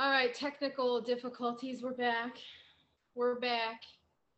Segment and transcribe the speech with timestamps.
[0.00, 1.82] All right, technical difficulties.
[1.82, 2.36] We're back.
[3.16, 3.82] We're back.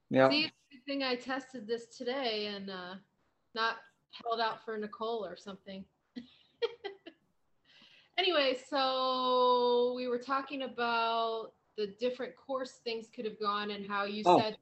[0.09, 0.31] Yeah.
[0.31, 2.95] See, it's a good thing I tested this today and uh,
[3.55, 3.77] not
[4.25, 5.85] held out for Nicole or something.
[8.19, 14.05] anyway, so we were talking about the different course things could have gone and how
[14.05, 14.41] you Oh.
[14.41, 14.57] said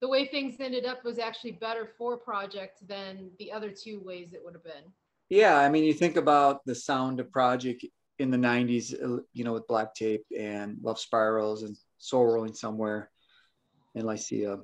[0.00, 4.32] the way things ended up was actually better for Projekt than the other two ways
[4.32, 4.94] it would have been.
[5.28, 7.84] Yeah, I mean, you think about the sound of Projekt
[8.18, 12.54] in the '90s, uh, you know, with Black Tape and Love Spirals and Soul Whirling
[12.54, 13.10] Somewhere
[13.94, 14.58] and Lycia.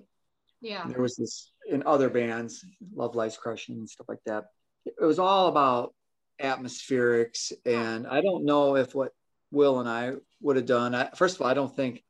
[0.61, 0.87] Yeah.
[0.89, 2.65] There was this in other bands,
[2.95, 4.47] Love Lies Crushing and stuff like that.
[4.85, 5.95] It was all about
[6.41, 9.13] atmospherics, and I don't know if what
[9.51, 10.95] Will and I would have done.
[10.95, 12.05] I, first of all, I don't think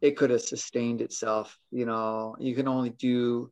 [0.00, 1.58] it could have sustained itself.
[1.70, 3.50] You know, you can only do.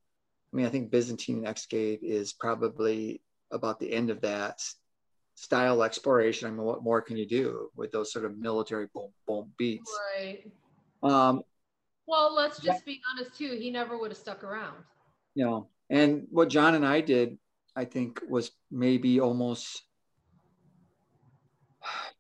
[0.53, 4.61] I mean, I think Byzantine Escape is probably about the end of that
[5.43, 6.47] style exploration.
[6.47, 9.93] I mean, what more can you do with those sort of military boom boom beats?
[10.17, 10.51] Right.
[11.03, 11.43] Um,
[12.07, 13.57] Well, let's just be honest too.
[13.59, 14.77] He never would have stuck around.
[15.35, 17.39] you know, and what John and I did,
[17.75, 19.83] I think, was maybe almost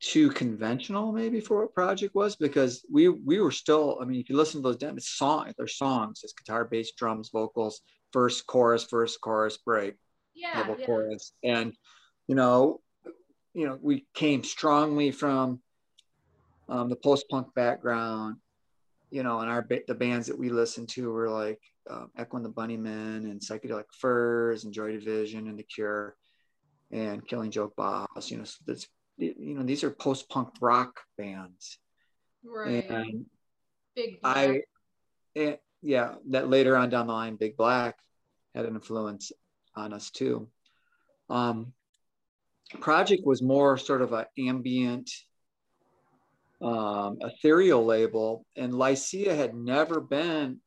[0.01, 3.99] too conventional, maybe for what Projekt was, because we we were still.
[4.03, 6.23] I mean, if you listen to those demos, songs, they're songs.
[6.25, 9.95] It's guitar, bass, drums, vocals, first chorus, first chorus, break.
[10.35, 10.59] Yeah.
[10.59, 10.87] double yeah.
[10.87, 11.33] chorus.
[11.45, 11.73] And
[12.27, 12.81] you know,
[13.55, 15.61] you know, we came strongly from
[16.69, 18.37] um, the post-punk background.
[19.11, 22.47] You know, and our the bands that we listened to were like um, Echo and
[22.47, 26.17] the Bunnymen and Psychedelic Furs and Joy Division and The Cure
[26.91, 28.31] and Killing Joke Boss.
[28.31, 31.79] You know, so that's you know these are post-punk rock bands,
[32.43, 32.89] Right.
[32.89, 33.27] and
[33.95, 34.19] Big.
[34.25, 34.61] I, Black.
[35.37, 37.99] eh, yeah, that later on down the line, Big Black
[38.55, 39.31] had an influence
[39.77, 40.49] on us too.
[41.29, 41.75] Um,
[42.81, 45.11] Projekt was more sort of an ambient,
[46.61, 50.61] um, ethereal label, and Lycia had never been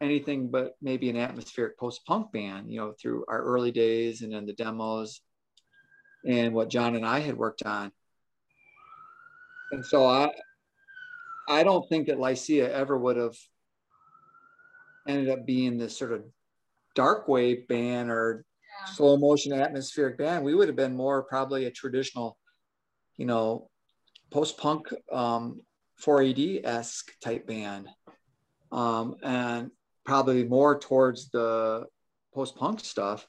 [0.00, 2.70] anything but maybe an atmospheric post-punk band.
[2.70, 5.20] You know, through our early days and then the demos,
[6.26, 7.92] and what John and I had worked on.
[9.72, 10.30] And so I,
[11.48, 13.36] I don't think that Lycia ever would have
[15.06, 16.24] ended up being this sort of
[16.94, 18.44] dark wave band or
[18.86, 18.92] Yeah.
[18.94, 20.44] slow motion atmospheric band.
[20.44, 22.36] We would have been more probably a traditional,
[23.16, 23.70] you know,
[24.30, 25.60] post punk um,
[26.02, 27.88] 4AD esque type band,
[28.72, 29.70] um, and
[30.04, 31.86] probably more towards the
[32.34, 33.26] post punk stuff.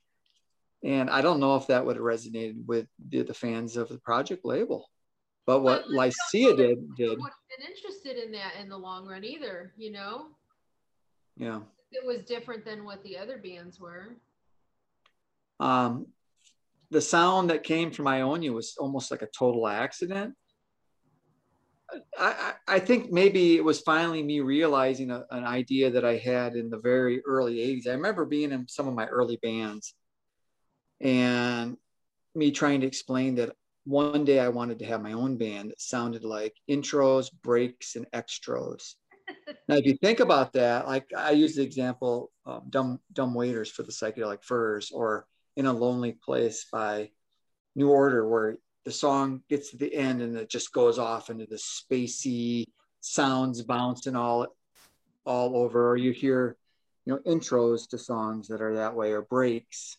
[0.83, 3.97] And I don't know if that would have resonated with the, the fans of the
[3.97, 4.89] Projekt label.
[5.45, 9.07] But what let's Lycia did did, wouldn't have been interested in that in the long
[9.07, 9.73] run either.
[9.77, 10.27] You know,
[11.37, 11.61] Yeah.
[11.91, 14.15] it was different than what the other bands were.
[15.59, 16.07] Um,
[16.91, 20.33] the sound that came from Ionia was almost like a total accident.
[22.17, 26.17] I, I I think maybe it was finally me realizing a, an idea that I
[26.17, 27.87] had in the very early 80s.
[27.87, 29.93] I remember being in some of my early bands
[31.01, 31.77] and
[32.33, 33.55] me trying to explain that
[33.85, 38.07] one day I wanted to have my own band that sounded like intros, breaks, and
[38.13, 38.95] extras.
[39.67, 43.69] now, if you think about that, like I use the example um, "Dumb Dumb Waiters"
[43.69, 47.11] for the Psychedelic Furs, or "In a Lonely Place" by
[47.75, 51.45] New Order, where the song gets to the end and it just goes off into
[51.45, 52.65] the spacey
[53.01, 54.47] sounds bouncing all
[55.25, 56.55] all over, or you hear,
[57.05, 59.97] you know, intros to songs that are that way, or breaks.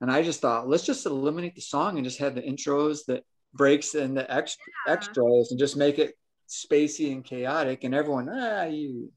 [0.00, 3.22] And I just thought, let's just eliminate the song and just have the intros, the
[3.52, 4.56] breaks, and the ex-
[4.86, 4.92] Yeah.
[4.92, 6.16] extras, and just make it
[6.48, 7.84] spacey and chaotic.
[7.84, 9.12] And everyone, ah, you,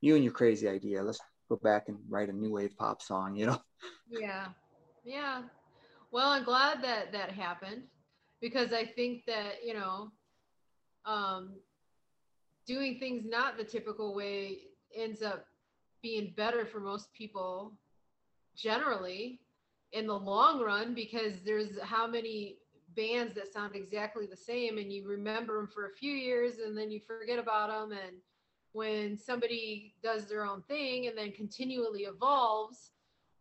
[0.00, 1.02] you and your crazy idea.
[1.02, 3.36] Let's go back and write a new wave pop song.
[3.36, 3.60] You know?
[4.10, 4.48] Yeah.
[5.08, 5.40] Yeah.
[6.12, 7.84] Well, I'm glad that that happened
[8.42, 10.12] because I think that, you know,
[11.06, 11.54] um,
[12.66, 14.58] doing things not the typical way
[14.94, 15.46] ends up
[16.02, 17.72] being better for most people
[18.54, 19.40] generally
[19.92, 22.58] in the long run because there's how many
[22.94, 26.76] bands that sound exactly the same and you remember them for a few years and
[26.76, 28.16] then you forget about them and
[28.72, 32.92] when somebody does their own thing and then continually evolves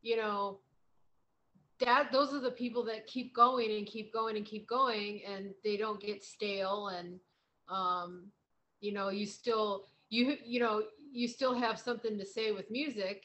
[0.02, 0.60] you know
[1.80, 5.54] that those are the people that keep going and keep going and keep going and
[5.64, 7.20] they don't get stale and
[7.70, 8.28] um
[8.80, 13.24] you know you still you you know you still have something to say with music.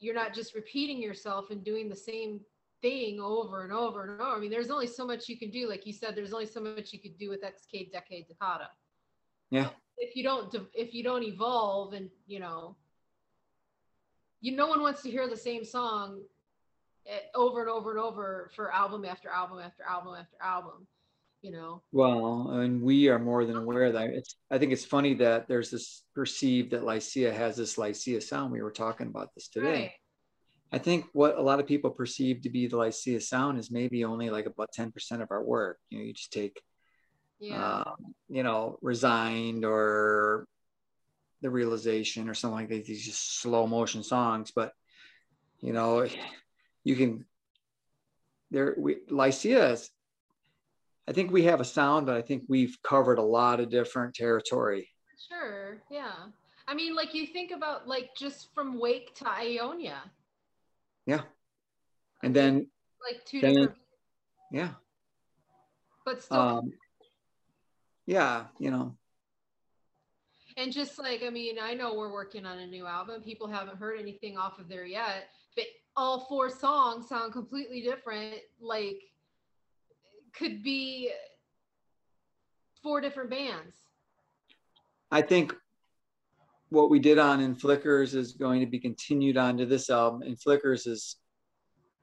[0.00, 2.40] You're not just repeating yourself and doing the same
[2.82, 4.32] thing over and over and over.
[4.36, 5.68] I mean there's only so much you can do.
[5.68, 8.68] Like you said there's only so much you could do with xk decade decada
[9.50, 9.70] Yeah.
[9.98, 12.76] if you don't if you don't evolve and you know
[14.40, 16.20] you no one wants to hear the same song
[17.34, 20.86] over and over and over for album after album after album after album
[21.44, 21.82] you know.
[21.92, 24.36] Well, and we are more than aware that it's.
[24.50, 28.50] I think it's funny that there's this perceived that Lycia has this Lycia sound.
[28.50, 29.70] We were talking about this today.
[29.70, 29.90] Right.
[30.72, 34.04] I think what a lot of people perceive to be the Lycia sound is maybe
[34.04, 35.78] only like about 10% of our work.
[35.90, 36.60] You know, you just take,
[37.38, 37.82] yeah.
[37.82, 40.48] um, you know, resigned or
[41.42, 42.86] the realization or something like that.
[42.86, 44.72] These just slow motion songs, but
[45.60, 46.08] you know,
[46.84, 47.24] you can,
[48.50, 49.90] there, we, Lycia is,
[51.08, 54.14] I think we have a sound, but I think we've covered a lot of different
[54.14, 54.88] territory.
[55.28, 55.82] Sure.
[55.90, 56.12] Yeah.
[56.66, 59.98] I mean, like you think about like just from Wake to Ionia,
[61.06, 61.22] yeah.
[62.22, 62.68] And then
[63.06, 63.78] like two then, different
[64.50, 64.70] yeah.
[66.04, 66.72] But still um,
[68.06, 68.96] yeah, you know.
[70.56, 73.22] And just like I mean, I know we're working on a new album.
[73.22, 75.64] People haven't heard anything off of there yet, but
[75.96, 78.34] all four songs sound completely different.
[78.60, 79.00] Like
[80.36, 81.10] could be
[82.82, 83.76] four different bands.
[85.10, 85.54] I think
[86.70, 90.22] what we did on in Flickers is going to be continued onto this album.
[90.22, 91.16] And Flickers is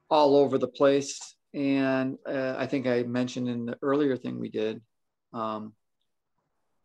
[0.09, 1.19] all over the place.
[1.53, 4.81] And uh, I think I mentioned in the earlier thing we did
[5.33, 5.73] um,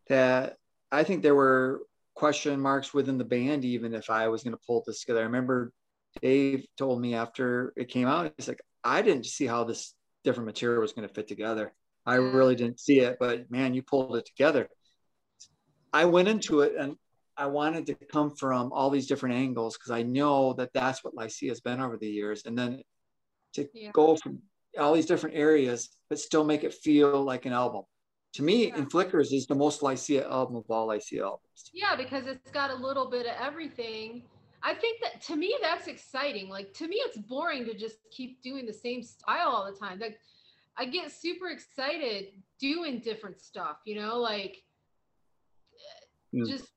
[0.08, 0.56] that
[0.90, 1.82] I think there were
[2.14, 5.20] question marks within the band, even if I was going to pull this together.
[5.20, 5.72] I remember
[6.20, 10.46] Dave told me after it came out, he's like, I didn't see how this different
[10.46, 11.72] material was going to fit together.
[12.04, 14.68] I really didn't see it, but man, you pulled it together.
[15.92, 16.96] I went into it and
[17.36, 21.14] I wanted to come from all these different angles because I know that that's what
[21.14, 22.42] Lycia has been over the years.
[22.46, 22.82] And then
[23.54, 23.90] to yeah.
[23.92, 24.40] go from
[24.78, 27.82] all these different areas, but still make it feel like an album.
[28.34, 28.76] To me, yeah.
[28.76, 31.70] In Flickers is the most Lycia album of all Lycia albums.
[31.72, 34.22] Yeah, because it's got a little bit of everything.
[34.62, 36.48] I think that to me, that's exciting.
[36.48, 39.98] Like to me, it's boring to just keep doing the same style all the time.
[39.98, 40.18] Like
[40.76, 44.62] I get super excited doing different stuff, you know, like
[46.34, 46.46] mm.
[46.46, 46.68] just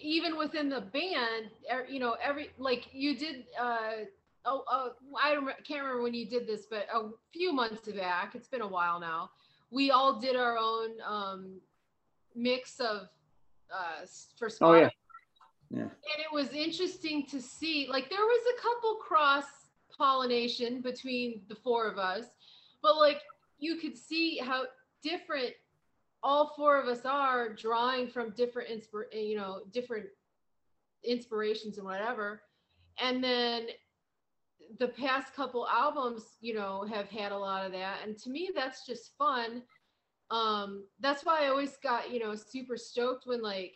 [0.00, 3.44] even within the band, er, you know, every like you did.
[3.60, 4.04] Uh,
[4.44, 5.34] oh, uh, I
[5.66, 8.34] can't remember when you did this, but a few months back.
[8.34, 9.30] It's been a while now.
[9.70, 11.60] We all did our own um,
[12.34, 13.08] mix of
[13.72, 14.06] uh,
[14.36, 14.56] for Spotify.
[14.62, 14.90] Oh yeah.
[15.70, 15.82] Yeah.
[15.82, 19.44] And it was interesting to see, like, there was a couple cross
[19.96, 22.24] pollination between the four of us,
[22.82, 23.20] but like,
[23.58, 24.64] you could see how
[25.02, 25.52] different
[26.22, 30.06] all four of us are drawing from different inspir you know different
[31.04, 32.42] inspirations and whatever.
[33.00, 33.66] And then
[34.78, 37.98] the past couple albums you know have had a lot of that.
[38.04, 39.62] And to me that's just fun.
[40.30, 43.74] Um that's why i always got you know super stoked when like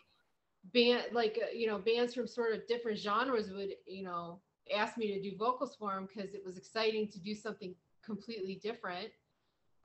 [0.73, 4.39] band like uh, you know bands from sort of different genres would you know
[4.73, 7.75] ask me to do vocals for them because it was exciting to do something
[8.05, 9.09] completely different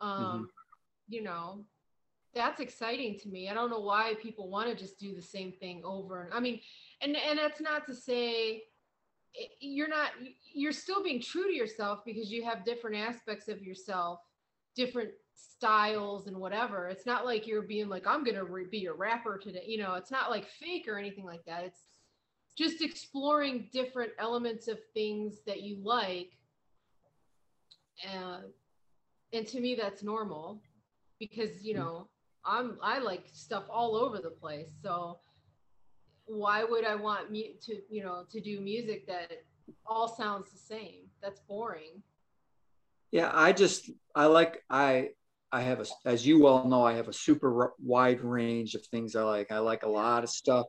[0.00, 0.44] um mm-hmm.
[1.08, 1.64] you know
[2.34, 3.48] that's exciting to me.
[3.48, 6.40] I don't know why people want to just do the same thing over and I
[6.40, 6.60] mean,
[7.00, 8.62] and and that's not to say
[9.60, 10.10] you're not
[10.52, 14.20] you're still being true to yourself because you have different aspects of yourself,
[14.74, 16.88] different styles and whatever.
[16.88, 19.64] It's not like you're being like I'm going to re- be a rapper today.
[19.66, 21.64] You know, it's not like fake or anything like that.
[21.64, 21.80] It's
[22.56, 26.32] just exploring different elements of things that you like.
[28.04, 28.38] Uh,
[29.32, 30.62] and to me that's normal
[31.18, 32.08] because you know
[32.44, 34.70] I'm I like stuff all over the place.
[34.82, 35.18] So
[36.26, 39.44] why would I want me to you know to do music that
[39.86, 41.10] all sounds the same?
[41.22, 42.02] That's boring.
[43.10, 45.10] Yeah, I just I like I
[45.50, 49.16] I have a as you all know I have a super wide range of things
[49.16, 49.50] I like.
[49.50, 50.66] I like a lot of stuff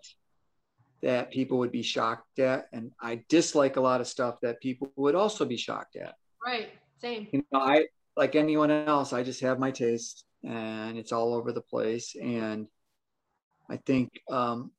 [1.01, 4.91] that people would be shocked at and I dislike a lot of stuff that people
[4.95, 6.15] would also be shocked at.
[6.45, 6.69] Right.
[7.01, 7.27] Same.
[7.31, 7.85] You know, I
[8.17, 12.15] like anyone else, I just have my taste and it's all over the place.
[12.21, 12.67] And
[13.69, 14.71] I think, um,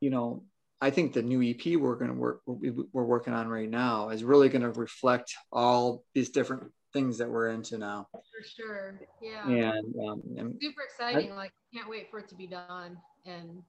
[0.00, 0.44] you know,
[0.80, 4.22] I think the new EP we're going to work, we're working on right now is
[4.22, 8.08] really going to reflect all these different things that we're into now.
[8.12, 9.00] For sure.
[9.22, 9.72] Yeah.
[9.72, 11.32] And, um, and super exciting.
[11.32, 12.96] I, like, can't wait for it to be done.
[13.24, 13.62] And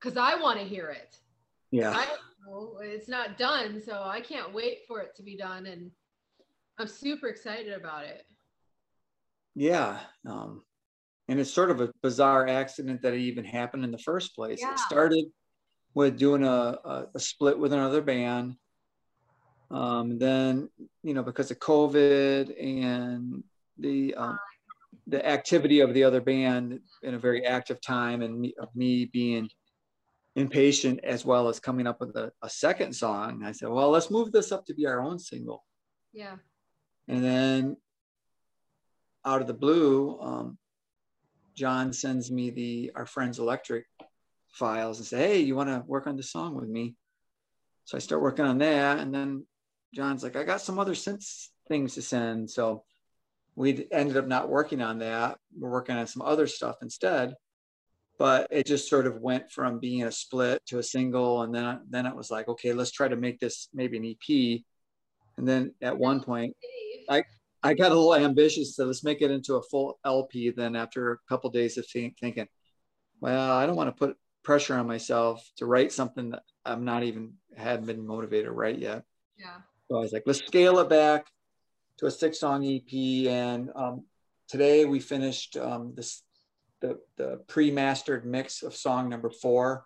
[0.00, 1.16] because I want to hear it.
[1.70, 1.92] Yeah.
[1.94, 2.06] I,
[2.82, 3.80] it's not done.
[3.80, 5.66] So I can't wait for it to be done.
[5.66, 5.90] And
[6.78, 8.24] I'm super excited about it
[9.54, 10.62] yeah um,
[11.28, 14.60] and it's sort of a bizarre accident that it even happened in the first place
[14.60, 14.72] yeah.
[14.72, 15.26] it started
[15.94, 18.54] with doing a, a, a split with another band
[19.70, 20.68] um, then
[21.02, 23.42] you know because of covid and
[23.78, 24.38] the um,
[25.06, 29.06] the activity of the other band in a very active time and me, of me
[29.06, 29.48] being
[30.36, 34.10] impatient as well as coming up with a, a second song i said well let's
[34.10, 35.64] move this up to be our own single
[36.12, 36.36] yeah
[37.08, 37.76] and then
[39.24, 40.58] out of the blue, um,
[41.54, 43.84] John sends me the are friends electric
[44.52, 46.94] files and say, Hey, you want to work on this song with me?
[47.84, 48.98] So I start working on that.
[48.98, 49.46] And then
[49.94, 52.50] John's like, I got some other synth things to send.
[52.50, 52.84] So
[53.56, 55.38] we ended up not working on that.
[55.58, 57.34] We're working on some other stuff instead.
[58.18, 61.42] But it just sort of went from being a split to a single.
[61.42, 64.60] And then, then it was like, okay, let's try to make this maybe an EP.
[65.38, 66.54] And then at one point,
[67.08, 67.24] I,
[67.62, 68.76] I got a little ambitious.
[68.76, 70.50] So let's make it into a full LP.
[70.50, 72.46] Then after a couple of days of think, thinking,
[73.20, 77.02] well, I don't want to put pressure on myself to write something that I'm not
[77.02, 79.02] even hadn't been motivated to write yet.
[79.38, 79.58] Yeah.
[79.90, 81.26] So I was like, let's scale it back
[81.98, 83.28] to a six song EP.
[83.28, 84.04] And um,
[84.46, 86.22] today we finished um, this
[86.80, 89.84] the, the pre-mastered mix of song number four.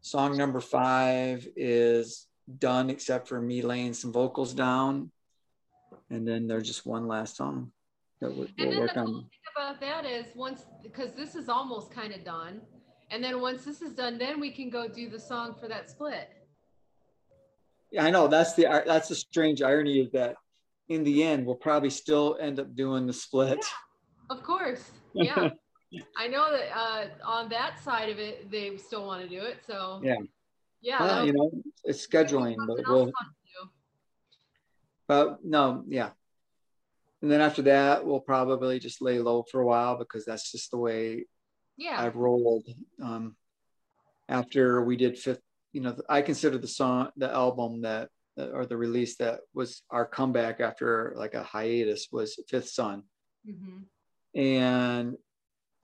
[0.00, 2.26] Song number five is
[2.58, 5.12] done except for me laying some vocals down.
[6.10, 7.70] And then there's just one last song
[8.20, 9.06] that we'll, we'll work the on.
[9.06, 12.60] Cool thing about that is once because this is almost kind of done
[13.10, 15.88] and then once this is done, then we can go do the song for that
[15.88, 16.28] split.
[17.98, 20.36] I know that's the that's the strange irony is that
[20.88, 23.58] in the end we'll probably still end up doing the split.
[23.58, 24.90] Yeah, of course.
[25.14, 25.50] Yeah.
[26.18, 29.58] I know that uh, on that side of it, they still want to do it.
[29.66, 30.16] So yeah,
[30.80, 31.50] yeah, well, you know,
[31.84, 33.10] it's scheduling, but we'll.
[35.08, 36.10] But no, yeah.
[37.22, 40.70] And then after that, we'll probably just lay low for a while because that's just
[40.70, 41.26] the way
[41.76, 42.66] yeah I've rolled.
[43.02, 43.36] Um,
[44.28, 45.40] after we did fifth,
[45.76, 50.06] you know, I consider the song, the album that, or the release that was our
[50.06, 53.02] comeback after like a hiatus was Fifth Son.
[53.46, 54.40] Mm-hmm.
[54.40, 55.16] And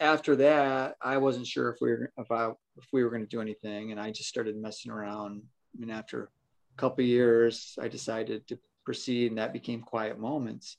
[0.00, 3.28] after that, I wasn't sure if we were if I if we were going to
[3.28, 5.42] do anything, and I just started messing around.
[5.74, 10.78] I mean, after a couple years, I decided to proceed, and that became Quiet Moments.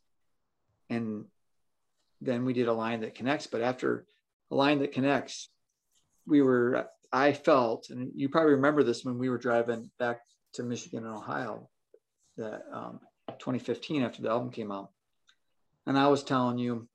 [0.90, 1.26] And
[2.20, 3.46] then we did a line that connects.
[3.46, 4.08] But after
[4.50, 5.50] a line that connects,
[6.26, 10.20] we were I felt, and you probably remember this when we were driving back
[10.54, 11.70] to Michigan and Ohio,
[12.38, 13.00] that um,
[13.38, 14.90] 2015 after the album came out,
[15.86, 16.88] and I was telling you,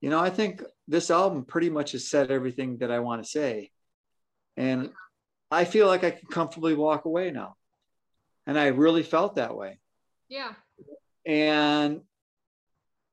[0.00, 3.28] you know, I think this album pretty much has said everything that I want to
[3.28, 3.70] say.
[4.56, 4.90] And
[5.50, 7.56] I feel like I can comfortably walk away now.
[8.46, 9.78] And I really felt that way.
[10.28, 10.52] Yeah.
[11.26, 12.00] And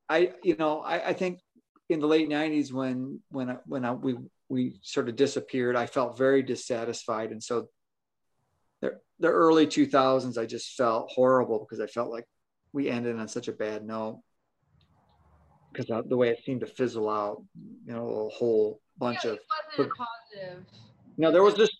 [0.08, 1.40] I, you know, I, I think
[1.90, 4.18] in the late 90s when when when I, we
[4.50, 7.32] we sort of disappeared, I felt very dissatisfied.
[7.32, 7.68] And so
[8.82, 12.26] the, the early 2000s, I just felt horrible because I felt like
[12.74, 14.22] we ended on such a bad note
[15.72, 17.44] because the way it seemed to fizzle out,
[17.86, 19.40] you know, a whole bunch yeah, of.
[19.78, 20.64] wasn't positive.
[21.18, 21.78] No, there was just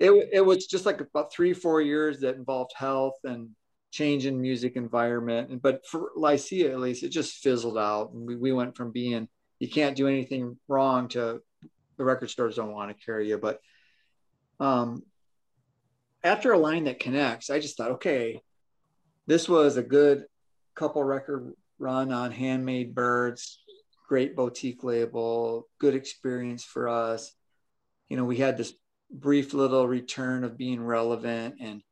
[0.00, 0.10] it.
[0.32, 3.50] It was just like about three, four years that involved health and
[3.92, 5.62] change in music environment.
[5.62, 8.12] But for Lycia, at least, it just fizzled out.
[8.12, 9.28] And we, we went from being
[9.60, 11.40] you can't do anything wrong to
[11.96, 13.38] the record stores don't want to carry you.
[13.38, 13.60] But
[14.60, 15.02] um,
[16.22, 18.40] after a line that connects, I just thought, okay,
[19.26, 20.24] this was a good
[20.74, 23.60] couple record run on handmade birds
[24.08, 27.32] great boutique label good experience for us
[28.08, 28.74] you know we had this
[29.10, 31.82] brief little return of being relevant and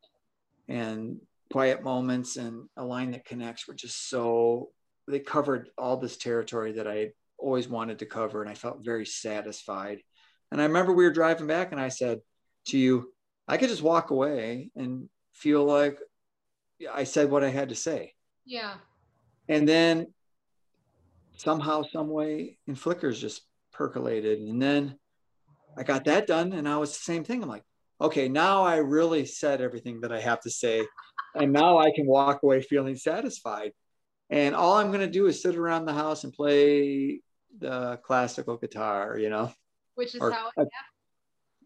[0.68, 4.70] and quiet moments and a line that connects were just so
[5.08, 7.10] they covered all this territory that i
[7.42, 10.00] always wanted to cover and i felt very satisfied.
[10.50, 12.20] And i remember we were driving back and i said
[12.68, 13.12] to you
[13.48, 15.98] i could just walk away and feel like
[16.92, 18.14] i said what i had to say.
[18.44, 18.74] Yeah.
[19.48, 20.12] And then
[21.36, 24.40] somehow some way in flickers just percolated.
[24.40, 24.98] And then
[25.76, 27.42] i got that done and i was the same thing.
[27.42, 27.64] I'm like
[28.00, 30.84] okay now i really said everything that i have to say
[31.36, 33.72] and now i can walk away feeling satisfied.
[34.30, 37.20] And all i'm going to do is sit around the house and play
[37.58, 39.52] the classical guitar you know
[39.94, 40.68] which is or, how it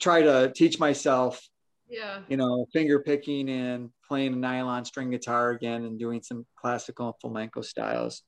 [0.00, 1.48] try to teach myself
[1.88, 2.20] yeah.
[2.28, 7.06] you know finger picking and playing a nylon string guitar again and doing some classical
[7.06, 8.22] and flamenco styles.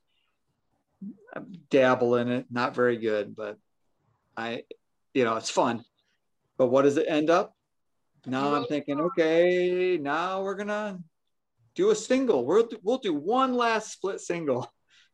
[1.35, 3.57] I dabble in it not very good but
[4.35, 4.63] i
[5.13, 5.83] you know it's fun.
[6.57, 7.53] But what does it end up?
[8.25, 10.99] Now i'm thinking okay now we're gonna
[11.75, 12.45] do a single.
[12.45, 14.69] We'll, we'll do one last split single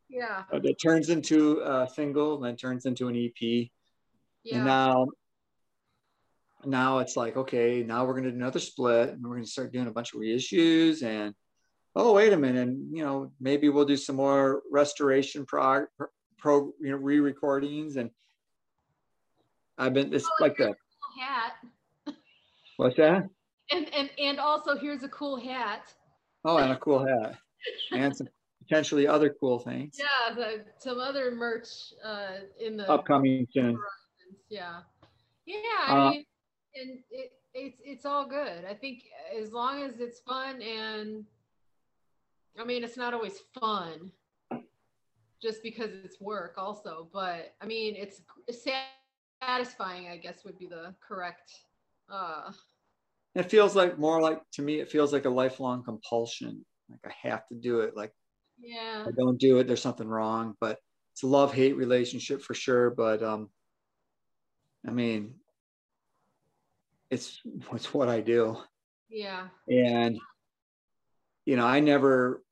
[0.09, 0.43] yeah.
[0.51, 3.69] Uh, that turns into a single then turns into an ep yeah.
[4.51, 5.07] and now
[6.65, 9.49] now it's like okay now we're going to do another split and we're going to
[9.49, 11.33] start doing a bunch of reissues and
[11.95, 15.85] oh wait a minute and you know maybe we'll do some more restoration pro,
[16.37, 18.09] pro you know re-recordings and
[19.77, 20.75] i've been it's oh, like that
[21.15, 21.53] cool hat.
[22.77, 23.29] What's that?
[23.71, 25.93] And and and also here's a cool hat.
[26.43, 27.37] Oh and a cool hat.
[27.91, 28.27] And some
[28.67, 29.97] potentially other cool things.
[29.99, 33.77] Yeah, the, some other merch uh, in the upcoming soon.
[34.49, 34.81] Yeah,
[35.45, 35.57] yeah.
[35.87, 36.25] I uh, mean,
[36.75, 38.65] and it, it's it's all good.
[38.69, 39.03] I think
[39.39, 41.25] as long as it's fun and,
[42.59, 44.11] I mean, it's not always fun,
[45.41, 47.07] just because it's work also.
[47.13, 48.65] But I mean, it's, it's
[49.41, 50.07] satisfying.
[50.07, 51.51] I guess would be the correct.
[52.09, 52.51] Uh,
[53.35, 54.79] it feels like more like to me.
[54.79, 56.65] It feels like a lifelong compulsion.
[56.89, 57.95] Like I have to do it.
[57.95, 58.13] Like
[58.65, 59.05] yeah.
[59.07, 60.79] I don't do it there's something wrong but
[61.13, 63.49] it's a love hate relationship for sure but um
[64.87, 65.35] i mean
[67.09, 67.41] it's
[67.73, 68.57] it's what i do.
[69.09, 69.47] Yeah.
[69.69, 70.19] And
[71.45, 72.43] you know i never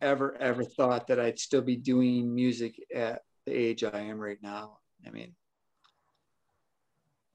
[0.00, 4.38] ever ever thought that i'd still be doing music at the age i am right
[4.42, 4.78] now.
[5.06, 5.34] I mean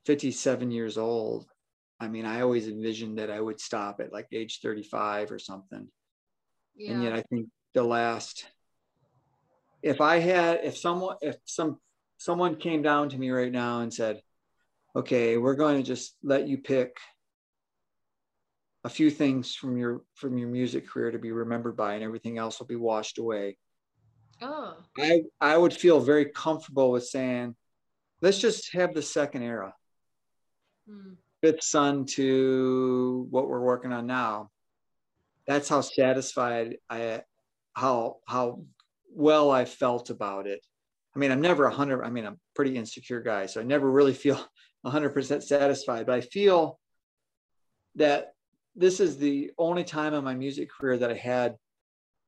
[0.05, 1.47] 57 years old
[1.99, 5.87] i mean i always envisioned that i would stop at like age 35 or something.
[6.75, 6.91] Yeah.
[6.91, 8.47] and yet i think the last
[9.83, 11.77] if i had if someone if some
[12.17, 14.19] someone came down to me right now and said
[14.95, 16.97] okay we're going to just let you pick
[18.85, 22.37] a few things from your from your music career to be remembered by and everything
[22.37, 23.57] else will be washed away.
[24.43, 24.77] Oh.
[24.97, 27.55] I i would feel very comfortable with saying
[28.21, 29.73] let's just have the second era.
[30.87, 31.13] Hmm.
[31.41, 34.51] fifth son to what we're working on now.
[35.47, 37.21] That's how satisfied i
[37.75, 38.63] how how
[39.13, 40.65] well I felt about it.
[41.15, 42.03] I mean, I'm never a hundred.
[42.03, 44.39] I mean, I'm a pretty insecure guy, so I never really feel
[44.85, 46.05] hundred percent satisfied.
[46.05, 46.79] But I feel
[47.95, 48.33] that
[48.75, 51.55] this is the only time in my music career that I had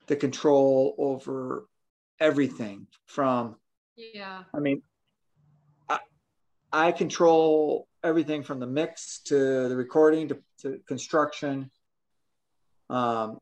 [0.07, 1.67] the control over
[2.19, 2.87] everything.
[3.05, 3.55] From
[3.95, 4.81] yeah, I mean,
[5.89, 5.99] I,
[6.71, 11.69] I control everything from the mix to the recording to, to construction.
[12.89, 13.39] Um,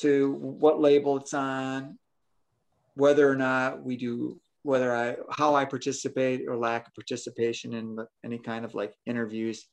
[0.00, 1.98] to what label it's on,
[2.94, 7.98] whether or not we do, whether I, how I participate or lack of participation in
[8.24, 9.66] any kind of like interviews.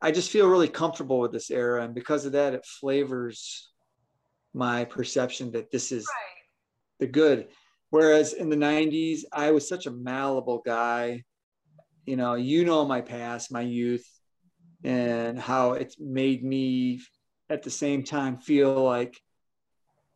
[0.00, 1.82] I just feel really comfortable with this era.
[1.82, 3.70] And because of that, it flavors
[4.52, 7.00] my perception that this is right.
[7.00, 7.48] the good.
[7.90, 11.22] Whereas in the 90s, I was such a malleable guy.
[12.06, 14.06] You know, you know my past, my youth,
[14.82, 17.00] and how it's made me
[17.50, 19.20] at the same time feel like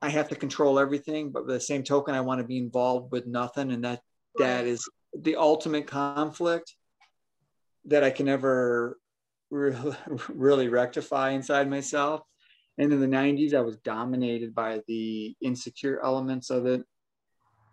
[0.01, 3.13] I have to control everything, but by the same token, I want to be involved
[3.13, 3.73] with nothing.
[3.73, 4.01] And that
[4.39, 6.75] that is the ultimate conflict
[7.87, 8.99] that I can never
[9.51, 9.97] really,
[10.29, 12.23] really rectify inside myself.
[12.79, 16.83] And in the 90s, I was dominated by the insecure elements of it.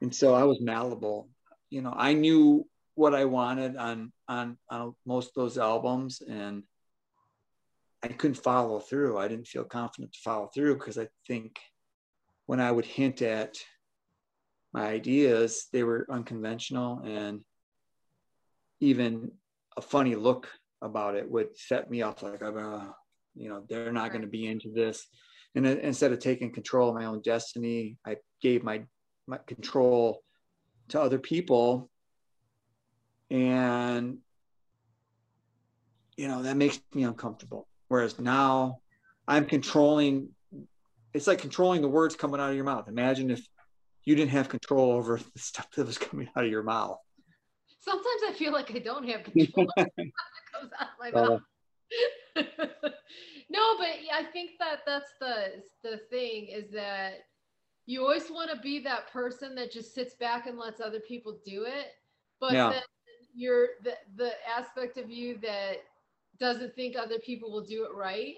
[0.02, 1.30] And so I was malleable.
[1.70, 6.64] You know, I knew what I wanted on on, on most of those albums and
[8.06, 9.18] I couldn't follow through.
[9.18, 11.60] I didn't feel confident to follow through because I think
[12.46, 13.56] when I would hint at
[14.74, 17.42] my ideas, they were unconventional and
[18.80, 19.32] even
[19.76, 20.48] a funny look
[20.84, 22.90] about it would set me off like, uh,
[23.34, 25.08] you know, they're not going to be into this.
[25.56, 28.84] And instead of taking control of my own destiny, I gave my,
[29.26, 30.22] my control
[30.90, 31.90] to other people.
[33.32, 34.20] And,
[36.18, 37.68] you know, that makes me uncomfortable.
[37.96, 38.80] Whereas now
[39.26, 40.28] I'm controlling,
[41.14, 42.90] it's like controlling the words coming out of your mouth.
[42.90, 43.48] Imagine if
[44.04, 47.00] you didn't have control over the stuff that was coming out of your mouth.
[47.80, 49.88] Sometimes I feel like I don't have control comes
[50.78, 51.40] out of my uh,
[53.50, 57.28] no, but I think that that's the the thing is that
[57.86, 61.40] you always want to be that person that just sits back and lets other people
[61.46, 61.94] do it.
[62.42, 62.72] But yeah.
[62.72, 62.82] then
[63.34, 65.78] you're the the aspect of you that
[66.40, 68.36] doesn't think other people will do it right.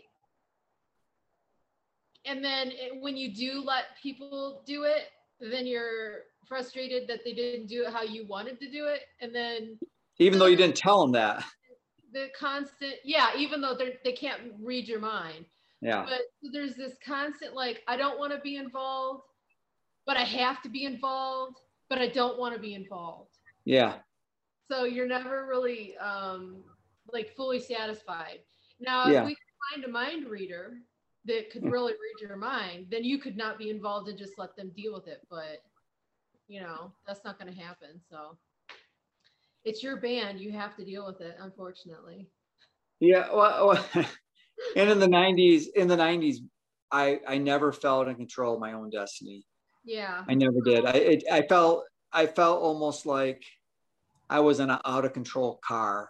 [2.26, 5.04] And then it, when you do let people do it,
[5.40, 9.02] then you're frustrated that they didn't do it how you wanted to do it.
[9.22, 9.80] And then
[10.20, 11.44] even though you didn't tell them that
[12.12, 15.46] the constant, yeah, even though they they can't read your mind.
[15.82, 16.06] Yeah.
[16.06, 19.24] But there's this constant like, I don't want to be involved,
[20.06, 21.58] but I have to be involved,
[21.90, 23.38] but I don't want to be involved.
[23.64, 23.96] Yeah.
[24.70, 26.64] So you're never really um,
[27.12, 28.39] like fully satisfied.
[28.80, 29.22] Now, yeah.
[29.22, 30.78] if we could find a mind reader
[31.26, 31.72] that could mm.
[31.72, 34.93] really read your mind, then you could not be involved and just let them deal
[34.93, 35.22] with it.
[35.30, 35.62] But
[36.48, 38.00] you know, that's not going to happen.
[38.10, 38.38] So
[39.65, 40.39] it's your band.
[40.39, 42.30] You have to deal with it, unfortunately.
[43.00, 43.28] Yeah.
[43.34, 43.86] Well, well
[44.76, 46.38] and in the 90s, in the 90s,
[46.91, 49.43] I, I never felt in control of my own destiny.
[49.84, 50.24] Yeah.
[50.28, 50.86] I never did.
[50.86, 53.43] I, it, I felt, I felt almost like
[54.30, 56.10] I was in an out of control car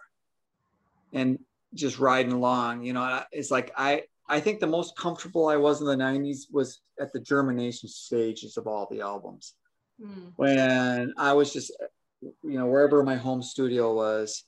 [1.12, 1.38] and
[1.74, 2.84] just riding along.
[2.84, 6.52] You know, it's like I I think the most comfortable I was in the 90s
[6.52, 9.54] was at the germination stages of all the albums.
[10.00, 10.32] Mm.
[10.36, 11.72] When I was just,
[12.20, 14.44] you know, wherever my home studio was,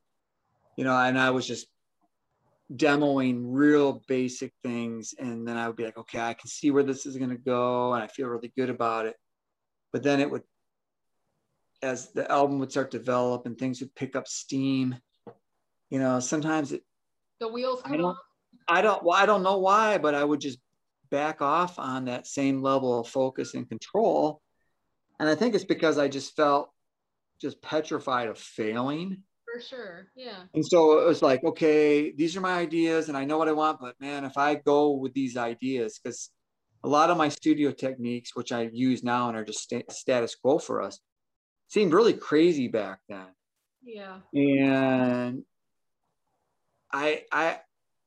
[0.76, 1.66] you know, and I was just
[2.74, 5.14] demoing real basic things.
[5.18, 7.36] And then I would be like, okay, I can see where this is going to
[7.36, 7.94] go.
[7.94, 9.16] And I feel really good about it.
[9.92, 10.42] But then it would,
[11.82, 14.96] as the album would start to develop and things would pick up steam,
[15.90, 16.83] you know, sometimes it,
[17.40, 18.16] the wheels come I don't,
[18.68, 20.59] I don't, well, I don't know why, but I would just
[21.11, 24.40] back off on that same level of focus and control.
[25.18, 26.70] And I think it's because I just felt
[27.40, 29.22] just petrified of failing.
[29.53, 30.07] For sure.
[30.14, 30.44] Yeah.
[30.55, 33.53] And so it was like, okay, these are my ideas and I know what I
[33.53, 36.31] want, but man, if I go with these ideas, because
[36.85, 40.37] a lot of my studio techniques, which I use now and are just st- status
[40.37, 41.00] quo for us,
[41.68, 43.26] seemed really crazy back then.
[43.83, 44.18] Yeah.
[44.35, 45.42] And
[46.92, 47.59] I, I,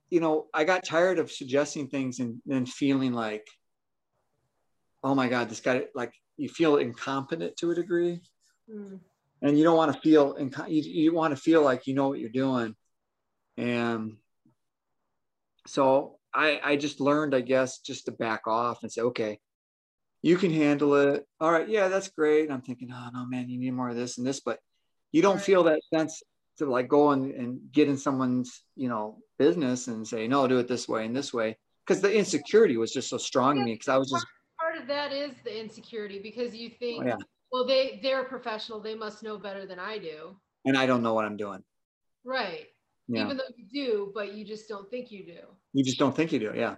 [0.10, 3.48] you know, I got tired of suggesting things and then feeling like,
[5.04, 8.22] oh my God, this guy, like you feel incompetent to a degree.
[8.72, 9.00] Mm.
[9.41, 12.08] And you don't want to feel, inc- you, you want to feel like you know
[12.08, 12.76] what you're doing.
[13.58, 14.17] And
[15.67, 19.39] so I, I just learned, I guess, just to back off and say, okay,
[20.22, 21.26] you can handle it.
[21.41, 21.67] All right.
[21.67, 22.46] Yeah, that's great.
[22.46, 24.60] And I'm thinking, oh no, man, you need more of this and this, but
[25.12, 25.43] you don't right.
[25.43, 26.24] feel that sense
[26.57, 30.59] to like go and, and get in someone's you know business and say no do
[30.59, 33.73] it this way and this way because the insecurity was just so strong in me
[33.73, 34.25] because i was just
[34.59, 37.15] part of that is the insecurity because you think oh, yeah.
[37.51, 40.35] well they they're a professional they must know better than i do
[40.65, 41.63] and i don't know what i'm doing
[42.23, 42.67] right
[43.07, 43.23] yeah.
[43.23, 45.39] even though you do but you just don't think you do
[45.73, 46.75] you just don't think you do yeah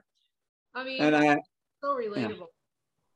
[0.73, 1.35] i mean and i
[1.81, 2.45] so relatable yeah.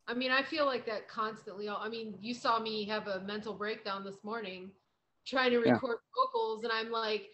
[0.07, 1.69] I mean, I feel like that constantly.
[1.69, 4.71] I mean, you saw me have a mental breakdown this morning
[5.29, 6.23] trying to record yeah.
[6.23, 7.27] vocals and I'm like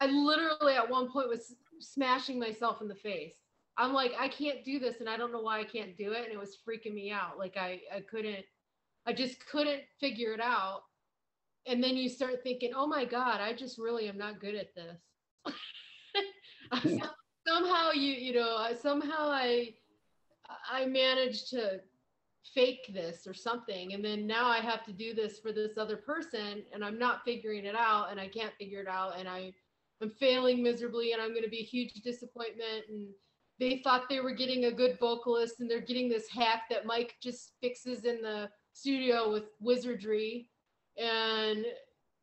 [0.00, 3.34] I literally at one point was smashing myself in the face.
[3.78, 6.24] I'm like I can't do this and I don't know why I can't do it
[6.24, 7.38] and it was freaking me out.
[7.38, 8.44] Like I I couldn't
[9.06, 10.82] I just couldn't figure it out.
[11.66, 14.74] And then you start thinking, "Oh my god, I just really am not good at
[14.74, 15.00] this."
[17.46, 19.74] somehow you you know, somehow I
[20.70, 21.80] I managed to
[22.54, 25.96] fake this or something and then now i have to do this for this other
[25.96, 29.52] person and i'm not figuring it out and i can't figure it out and i
[30.02, 33.08] i'm failing miserably and i'm going to be a huge disappointment and
[33.60, 37.14] they thought they were getting a good vocalist and they're getting this hack that mike
[37.22, 40.48] just fixes in the studio with wizardry
[40.98, 41.64] and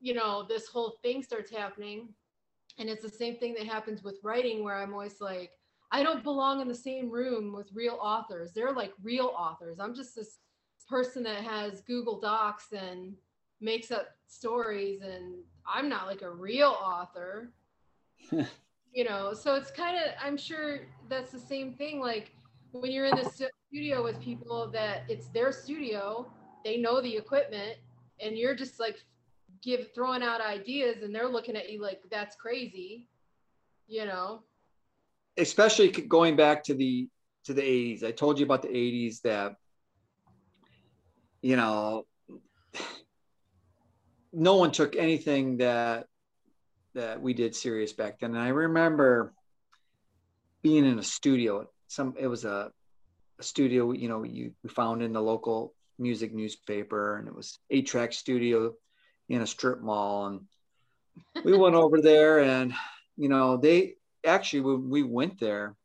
[0.01, 2.09] you know this whole thing starts happening
[2.77, 5.51] and it's the same thing that happens with writing where i'm always like
[5.91, 8.51] I don't belong in the same room with real authors.
[8.53, 9.79] They're like real authors.
[9.79, 10.37] I'm just this
[10.87, 13.15] person that has Google Docs and
[13.59, 15.35] makes up stories, and
[15.67, 17.51] I'm not like a real author.
[18.93, 21.99] you know, so it's kind of, I'm sure that's the same thing.
[21.99, 22.35] Like
[22.71, 26.31] when you're in the studio with people that it's their studio,
[26.63, 27.77] they know the equipment,
[28.19, 29.03] and you're just like
[29.63, 33.07] give throwing out ideas, and they're looking at you like that's crazy,
[33.87, 34.43] you know
[35.39, 37.07] especially going back to the
[37.45, 39.55] to the 80s i told you about the 80s that
[41.41, 42.05] you know
[44.31, 46.05] no one took anything that
[46.95, 48.31] that we did serious back then.
[48.35, 49.33] And i remember
[50.61, 52.71] being in a studio some it was a,
[53.39, 57.59] a studio you know you we found in the local music newspaper and it was
[57.69, 58.73] eight track studio
[59.27, 60.27] in a strip mall.
[60.27, 60.41] And
[61.43, 62.73] we went over there and
[63.17, 65.75] you know they actually when we went there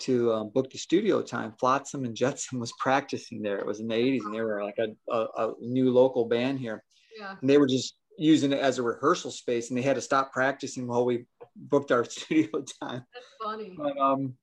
[0.00, 3.58] to um, book the studio time, Flotsam and Jetsam was practicing there.
[3.58, 6.58] It was in the 80s, and they were like a, a, a new local band
[6.58, 6.82] here.
[7.18, 7.36] Yeah.
[7.40, 10.32] And they were just using it as a rehearsal space, and they had to stop
[10.32, 13.04] practicing while we booked our studio time.
[13.12, 13.74] That's funny.
[13.76, 14.34] But, um,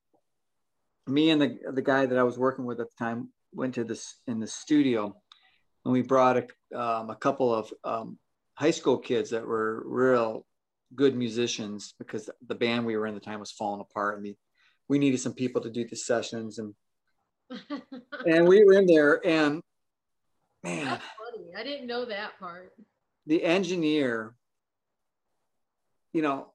[1.08, 3.84] me and the the guy that I was working with at the time went to
[3.84, 5.16] this in the studio,
[5.84, 8.18] and we brought a, um, a couple of um,
[8.54, 10.46] high school kids that were real
[10.96, 14.36] good musicians because the band we were in the time was falling apart and the,
[14.88, 16.74] we needed some people to do the sessions and
[18.26, 19.62] and we were in there and
[20.64, 21.56] man That's funny.
[21.58, 22.74] I didn't know that part.
[23.26, 24.36] The engineer,
[26.14, 26.54] you know,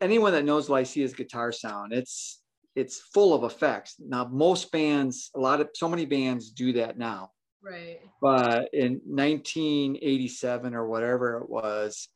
[0.00, 2.40] anyone that knows Lycia's guitar sound, it's
[2.74, 3.96] it's full of effects.
[3.98, 7.32] Now most bands, a lot of so many bands do that now.
[7.60, 8.00] Right.
[8.20, 12.08] But in 1987 or whatever it was,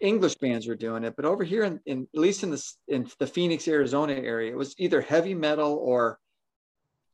[0.00, 3.08] English bands were doing it, but over here in, in at least in the in
[3.18, 6.18] the Phoenix, Arizona area, it was either heavy metal or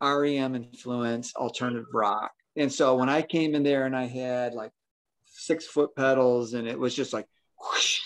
[0.00, 2.32] REM influence, alternative rock.
[2.56, 4.72] And so when I came in there and I had like
[5.26, 7.26] six foot pedals and it was just like
[7.60, 8.00] whoosh,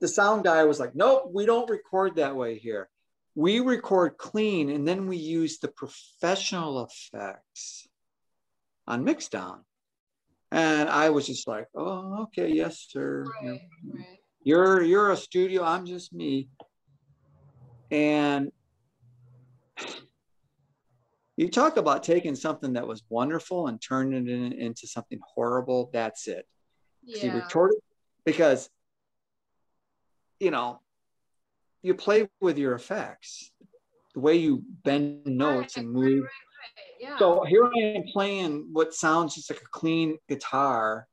[0.00, 2.88] the sound guy was like, nope, we don't record that way here.
[3.34, 7.88] we record clean and then we use the professional effects
[8.86, 9.60] on mixdown.
[10.54, 13.24] And I was just like, oh, okay, yes, sir.
[13.42, 14.06] Right, right.
[14.44, 16.48] You're you're a studio, I'm just me.
[17.90, 18.52] And
[21.36, 25.90] you talk about taking something that was wonderful and turning it into something horrible.
[25.92, 26.46] That's it.
[27.02, 27.24] Yeah.
[27.24, 27.80] You recorded
[28.24, 28.70] because
[30.38, 30.78] you know
[31.82, 33.50] you play with your effects,
[34.14, 36.28] the way you bend notes and move.
[37.00, 37.18] Yeah.
[37.18, 41.06] So here I am playing what sounds just like a clean guitar.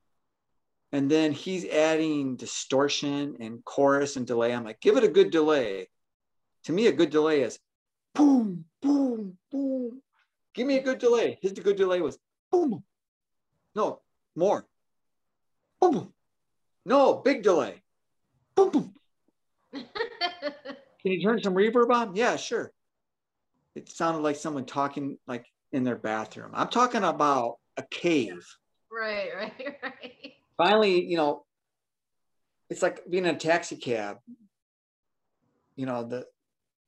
[0.92, 4.54] And then he's adding distortion and chorus and delay.
[4.54, 5.88] I'm like, give it a good delay.
[6.66, 7.60] To me, a good delay is
[8.14, 10.02] boom, boom, boom.
[10.54, 11.40] Give me a good delay.
[11.42, 12.18] His good delay was
[12.52, 12.84] boom.
[13.74, 14.02] No,
[14.36, 14.68] more.
[15.80, 16.14] Boom, boom.
[16.86, 17.82] No, big delay.
[18.56, 18.94] Boom, boom.
[19.74, 22.16] Can you turn some reverb on?
[22.16, 22.72] Yeah, sure.
[23.76, 26.52] It sounded like someone talking like in their bathroom.
[26.54, 28.46] I'm talking about a cave.
[28.92, 30.34] right, right, right.
[30.58, 31.46] Finally, you know,
[32.70, 34.18] it's like being in a taxi cab.
[35.76, 36.26] You know, the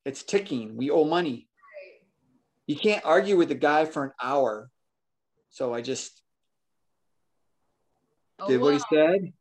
[0.06, 0.76] it's ticking.
[0.76, 1.48] We owe money.
[1.58, 2.08] Right.
[2.68, 4.70] You can't argue with the guy for an hour.
[5.50, 6.22] So I just
[8.40, 9.32] Oh, did what he said.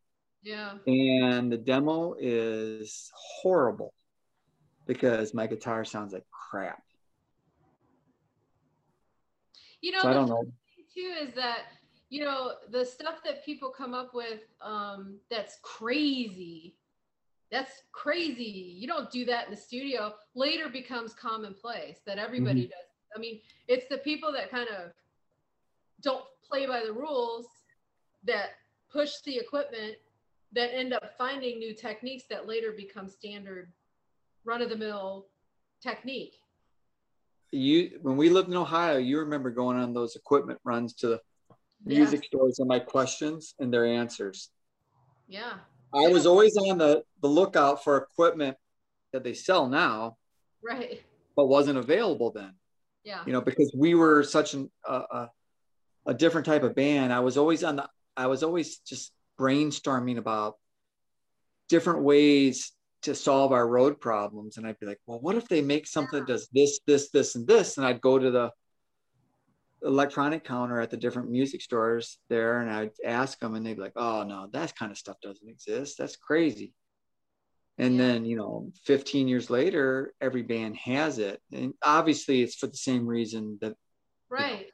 [0.43, 0.73] Yeah.
[0.87, 3.93] And the demo is horrible
[4.85, 6.81] because my guitar sounds like crap.
[9.83, 10.45] You know, So I don't know.
[10.75, 11.63] thing too is that
[12.09, 16.77] you know the stuff that people come up with um, that's crazy.
[17.51, 18.75] That's crazy.
[18.79, 20.13] You don't do that in the studio.
[20.35, 22.87] Later becomes commonplace that everybody does.
[23.15, 24.91] I mean, it's the people that kind of
[26.01, 27.45] don't play by the rules
[28.23, 28.51] that
[28.89, 29.97] push the equipment
[30.53, 33.71] that end up finding new techniques that later become standard
[34.45, 35.27] run of the mill
[35.81, 36.35] technique.
[37.53, 41.21] You when we lived in Ohio, you remember going on those equipment runs to the
[41.85, 44.49] music stores and my questions and their answers.
[45.27, 45.53] Yeah.
[45.93, 48.57] I was always on the, the lookout for equipment
[49.11, 50.17] that they sell now,
[50.63, 51.03] Right.
[51.35, 52.55] but wasn't available then.
[53.03, 53.21] Yeah.
[53.25, 55.31] You know, because we were such an, a, a,
[56.07, 57.13] a different type of band.
[57.13, 57.87] I was always on the,
[58.17, 60.57] I was always just brainstorming about
[61.69, 62.71] different ways
[63.03, 64.57] to solve our road problems.
[64.57, 67.35] And I'd be like, well, what if they make something that does this, this, this,
[67.35, 67.77] and this?
[67.77, 68.51] And I'd go to the
[69.83, 73.81] electronic counter at the different music stores there and I'd ask them and they'd be
[73.81, 75.97] like, oh no, that kind of stuff doesn't exist.
[75.97, 76.73] That's crazy.
[77.77, 78.03] And Yeah.
[78.03, 81.41] then, you know, 15 years later, every band has it.
[81.51, 83.75] And obviously it's for the same reason that
[84.29, 84.71] Right.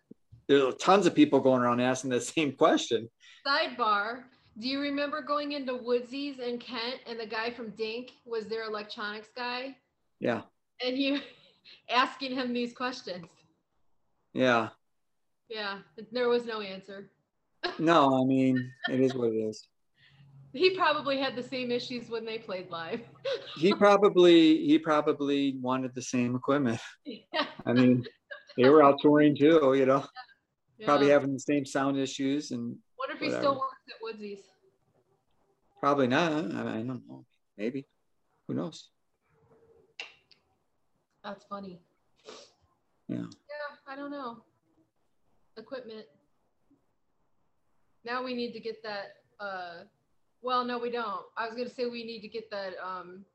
[0.47, 3.09] there are tons of people going around asking the same question.
[3.45, 4.25] Sidebar.
[4.59, 8.63] Do you remember going into Woodsy's in Kent and the guy from Dink was their
[8.63, 9.75] electronics guy?
[10.19, 10.41] Yeah.
[10.85, 11.19] And you
[11.89, 13.25] asking him these questions.
[14.33, 14.69] Yeah.
[15.49, 15.79] Yeah.
[16.11, 17.09] There was no answer.
[17.77, 19.67] No, I mean, it is what it is.
[20.53, 23.01] He probably had the same issues when they played live.
[23.57, 26.79] He probably, he probably wanted the same equipment.
[27.05, 27.45] yeah.
[27.65, 28.05] I mean,
[28.57, 30.05] they were out touring too, you know,
[30.77, 30.85] Yeah.
[30.87, 34.39] probably having the same sound issues and What if he still works at Woodsy's?
[35.79, 36.31] probably not.
[36.31, 37.25] I, mean, I don't know.
[37.57, 37.87] Maybe.
[38.47, 38.89] Who knows?
[41.23, 41.79] That's funny.
[43.07, 43.17] Yeah.
[43.17, 44.43] Yeah, I don't know.
[45.57, 46.05] Equipment.
[48.05, 49.83] Now we need to get that uh
[50.41, 51.21] well no we don't.
[51.37, 53.25] I was gonna say we need to get that um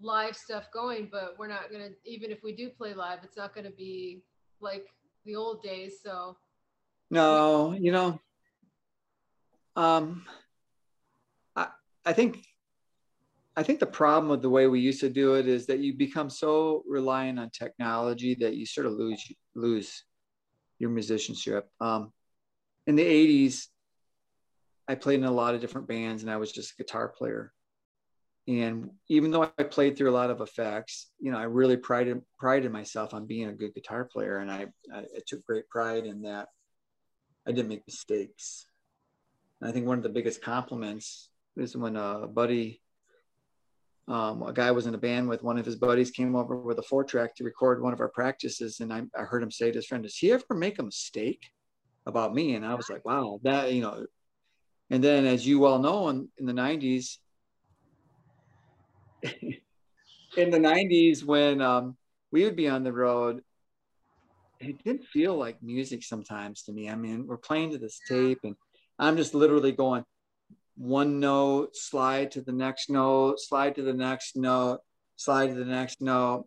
[0.00, 3.54] live stuff going, but we're not gonna even if we do play live, it's not
[3.54, 4.22] gonna be
[4.60, 4.88] like
[5.24, 6.00] the old days.
[6.02, 6.36] So
[7.10, 8.20] No, you know,
[9.76, 10.24] um,
[11.56, 11.68] I,
[12.04, 12.44] I think,
[13.56, 15.94] I think the problem with the way we used to do it is that you
[15.94, 19.22] become so reliant on technology that you sort of lose,
[19.54, 20.04] lose
[20.78, 21.68] your musicianship.
[21.80, 22.12] Um,
[22.86, 23.66] in the '80s,
[24.88, 27.52] I played in a lot of different bands, and I was just a guitar player.
[28.48, 32.22] And even though I played through a lot of effects, you know, I really prided
[32.38, 36.06] prided myself on being a good guitar player, and I, I, I took great pride
[36.06, 36.48] in that.
[37.46, 38.66] I didn't make mistakes.
[39.60, 42.82] And I think one of the biggest compliments is when a buddy,
[44.08, 46.78] um, a guy was in a band with one of his buddies, came over with
[46.78, 49.70] a four track to record one of our practices, and I, I heard him say
[49.70, 51.42] to his friend, "Does he ever make a mistake
[52.06, 54.06] about me?" And I was like, "Wow, that you know."
[54.88, 57.18] And then, as you well know, in, in the '90s,
[60.36, 61.96] in the 90s when um,
[62.32, 63.42] we would be on the road
[64.60, 68.38] it didn't feel like music sometimes to me i mean we're playing to this tape
[68.44, 68.54] and
[69.00, 70.04] i'm just literally going
[70.76, 74.80] one note slide to the next note slide to the next note
[75.16, 76.46] slide to the next note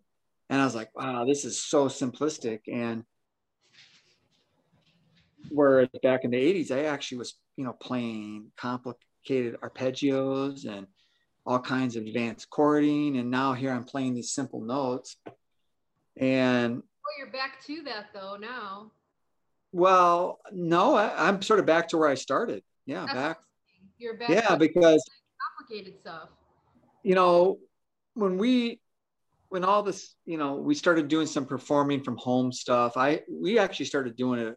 [0.49, 2.61] And I was like, wow, this is so simplistic.
[2.71, 3.03] And
[5.49, 10.87] where back in the 80s, I actually was, you know, playing complicated arpeggios and
[11.45, 13.17] all kinds of advanced chording.
[13.17, 15.17] And now here I'm playing these simple notes.
[16.17, 18.91] And well, you're back to that though now.
[19.73, 22.63] Well, no, I, am sort of back to where I started.
[22.85, 23.37] Yeah, That's back.
[23.97, 24.29] You're back.
[24.29, 25.03] Yeah, because
[25.57, 26.29] complicated stuff.
[27.01, 27.57] You know,
[28.13, 28.79] when we
[29.49, 32.97] when all this, you know, we started doing some performing from home stuff.
[32.97, 34.55] I we actually started doing it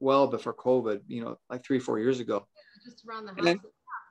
[0.00, 1.02] well before COVID.
[1.06, 2.46] You know, like three four years ago.
[2.56, 3.44] Yeah, just around the house.
[3.44, 3.60] Then,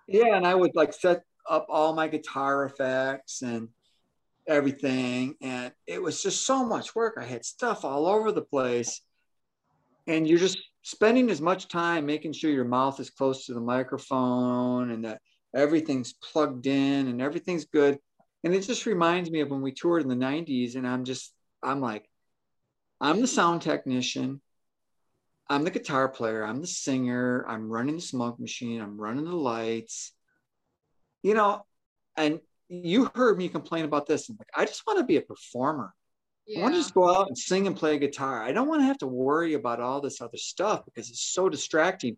[0.08, 3.70] yeah, and I would like set up all my guitar effects and
[4.48, 7.16] everything, and it was just so much work.
[7.20, 9.02] I had stuff all over the place,
[10.08, 13.60] and you're just spending as much time making sure your mouth is close to the
[13.60, 15.20] microphone and that
[15.56, 17.98] everything's plugged in and everything's good.
[18.44, 21.34] And it just reminds me of when we toured in the 90s, and I'm just,
[21.63, 22.08] I'm like,
[23.02, 24.39] I'm the sound technician.
[25.50, 26.44] I'm the guitar player.
[26.44, 27.44] I'm the singer.
[27.48, 28.82] I'm running the smoke machine.
[28.82, 30.12] I'm running the lights.
[31.24, 31.65] You know,
[32.15, 34.30] and you heard me complain about this.
[34.30, 35.94] I'm like, I just want to be a performer.
[36.48, 36.60] Yeah.
[36.60, 38.42] I want to just go out and sing and play guitar.
[38.42, 41.50] I don't want to have to worry about all this other stuff because it's so
[41.50, 42.18] distracting.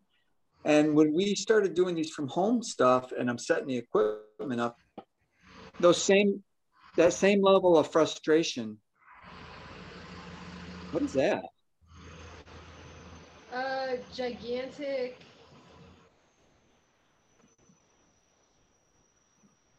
[0.65, 4.77] And when we started doing these from home stuff and I'm setting the equipment up,
[5.79, 6.43] those same
[6.97, 8.77] that same level of frustration.
[10.91, 11.43] What is that?
[13.53, 15.19] A gigantic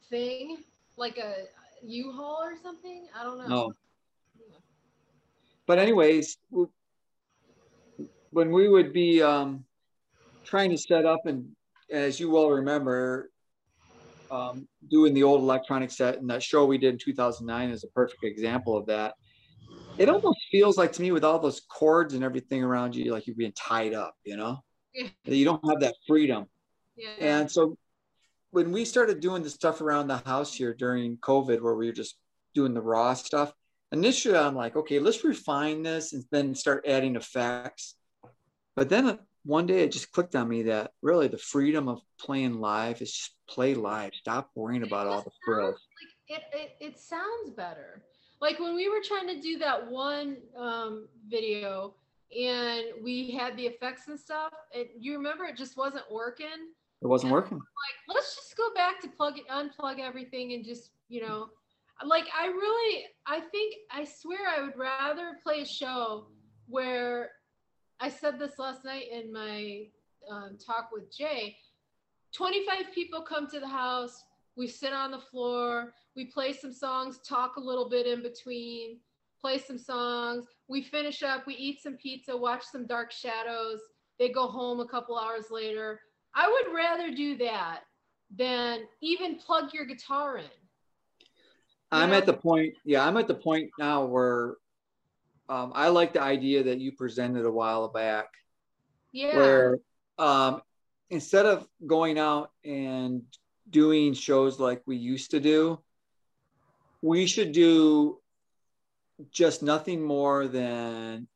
[0.09, 0.59] thing,
[0.97, 1.45] like a
[1.85, 3.09] U-Haul or something.
[3.19, 3.47] I don't know.
[3.49, 3.73] No.
[5.69, 6.39] But anyways,
[8.31, 9.65] when we would be um,
[10.43, 11.51] trying to set up and
[11.93, 13.31] as you well remember,
[14.31, 17.89] um, doing the old electronic set and that show we did in 2009 is a
[17.89, 19.15] perfect example of that.
[19.99, 23.27] It almost feels like to me with all those cords and everything around you, like
[23.27, 24.61] you're being tied up, you know,
[24.95, 25.09] yeah.
[25.25, 26.47] you don't have that freedom.
[26.97, 27.11] Yeah.
[27.21, 27.77] And so
[28.53, 31.93] when we started doing the stuff around the house here during COVID, where we were
[31.93, 32.17] just
[32.55, 33.53] doing the raw stuff,
[33.93, 37.95] initially I'm like, okay, let's refine this and then start adding effects.
[38.77, 42.61] But then one day it just clicked on me that really the freedom of playing
[42.61, 44.13] live is just play live.
[44.15, 45.81] Stop worrying about all the frills.
[46.29, 48.03] Like it, it, it sounds better.
[48.41, 51.95] Like when we were trying to do that one um, video
[52.37, 56.47] and we had the effects and stuff, and you remember it just wasn't working.
[57.01, 57.57] It wasn't working.
[57.57, 61.49] Like, let's just go back to plug it, unplug everything, and just you know,
[62.05, 66.27] like I really, I think, I swear, I would rather play a show
[66.67, 67.31] where
[68.01, 69.87] I said this last night in my
[70.31, 71.57] um, talk with Jay.
[72.35, 74.25] 25 people come to the house.
[74.57, 75.95] We sit on the floor.
[76.15, 78.99] We play some songs, talk a little bit in between,
[79.41, 80.47] play some songs.
[80.69, 81.47] We finish up.
[81.47, 83.81] We eat some pizza, watch some Dark Shadows.
[84.19, 86.01] They go home a couple hours later.
[86.35, 87.81] I would rather do that
[88.37, 90.45] than even plug your guitar in.
[91.91, 94.57] I'm at the point, yeah, I'm at the point now where
[95.49, 98.27] um, I like the idea that you presented a while back.
[99.13, 99.37] Yeah.
[99.37, 99.79] Where
[100.19, 100.61] um,
[101.11, 103.23] instead of going out and
[103.71, 105.81] doing shows like we used to do,
[107.01, 108.19] we should do
[109.31, 111.27] just nothing more than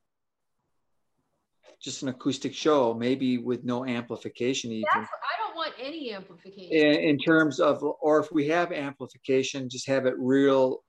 [1.81, 4.85] just an acoustic show, maybe with no amplification even.
[4.93, 6.71] That's, I don't want any amplification.
[6.71, 10.83] In, in terms of, or if we have amplification, just have it real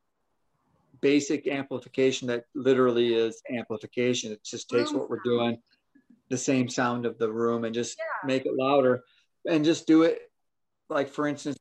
[1.00, 4.32] basic amplification that literally is amplification.
[4.32, 5.58] It just takes room what we're doing,
[6.30, 8.26] the same sound of the room, and just yeah.
[8.26, 9.02] make it louder,
[9.48, 10.30] and just do it.
[10.88, 11.58] Like for instance,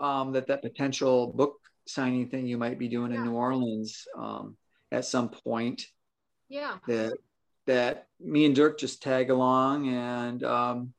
[0.00, 3.18] um, that that potential book signing thing you might be doing yeah.
[3.18, 4.56] in New Orleans um,
[4.92, 5.86] at some point.
[6.48, 6.76] Yeah.
[6.86, 7.14] That
[7.66, 10.92] that me and Dirk just tag along and um,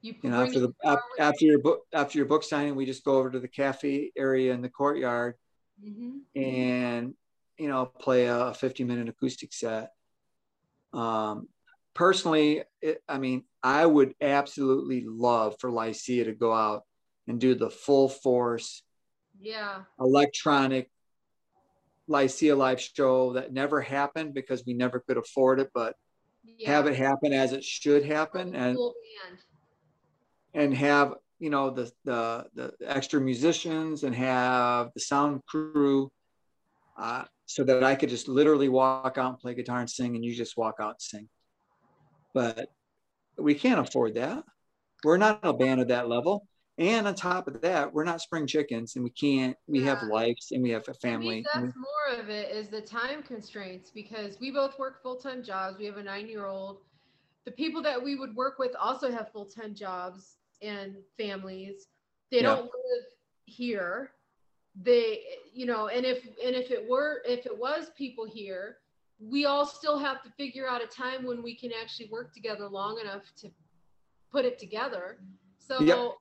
[0.00, 0.72] you, you know after the
[1.18, 4.52] after your book after your book signing we just go over to the cafe area
[4.52, 5.34] in the courtyard
[5.84, 6.18] mm-hmm.
[6.40, 7.14] and
[7.58, 9.92] you know play a 50 minute acoustic set
[10.92, 11.48] um,
[11.94, 16.84] personally it, i mean i would absolutely love for lycia to go out
[17.26, 18.82] and do the full force
[19.40, 20.90] yeah electronic
[22.08, 25.94] Lycia live show that never happened because we never could afford it, but
[26.42, 26.70] yeah.
[26.70, 28.94] have it happen as it should happen and cool
[30.58, 36.10] and have you know the, the the extra musicians and have the sound crew
[36.98, 40.24] uh, so that I could just literally walk out and play guitar and sing and
[40.24, 41.28] you just walk out and sing.
[42.34, 42.68] But
[43.38, 44.42] we can't afford that.
[45.04, 46.44] We're not a band at that level.
[46.76, 50.48] And on top of that, we're not spring chickens and we can't, we have lives
[50.50, 51.40] and we have a family.
[51.40, 55.42] me, that's more of it is the time constraints because we both work full time
[55.42, 55.78] jobs.
[55.78, 56.78] We have a nine year old.
[57.46, 61.88] The people that we would work with also have full time jobs and families.
[62.30, 62.56] They Yeah.
[62.56, 63.04] don't live
[63.46, 64.12] here.
[64.80, 68.78] They, you know, and if and if it were if it was people here,
[69.18, 72.68] we all still have to figure out a time when we can actually work together
[72.68, 73.50] long enough to
[74.30, 75.18] put it together.
[75.58, 76.12] So Yep.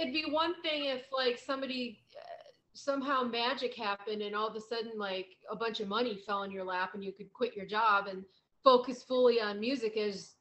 [0.00, 4.60] it'd be one thing if like somebody uh, somehow magic happened and all of a
[4.60, 7.66] sudden like a bunch of money fell in your lap and you could quit your
[7.66, 8.24] job and
[8.62, 10.34] focus fully on music as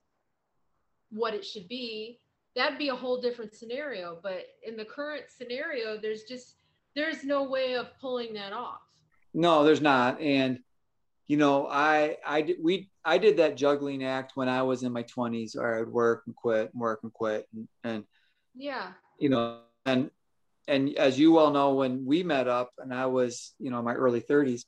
[1.10, 2.20] what it should be
[2.58, 6.56] that'd be a whole different scenario but in the current scenario there's just
[6.96, 8.82] there's no way of pulling that off
[9.34, 10.20] No, there's not.
[10.20, 10.60] And
[11.28, 15.04] you know, I I we I did that juggling act when I was in my
[15.04, 18.04] 20s, or I would work and quit, and work and quit, and, and
[18.56, 20.10] yeah you know, and
[20.68, 23.86] and as you well know, when we met up, and I was you know in
[23.86, 24.64] my early 30s,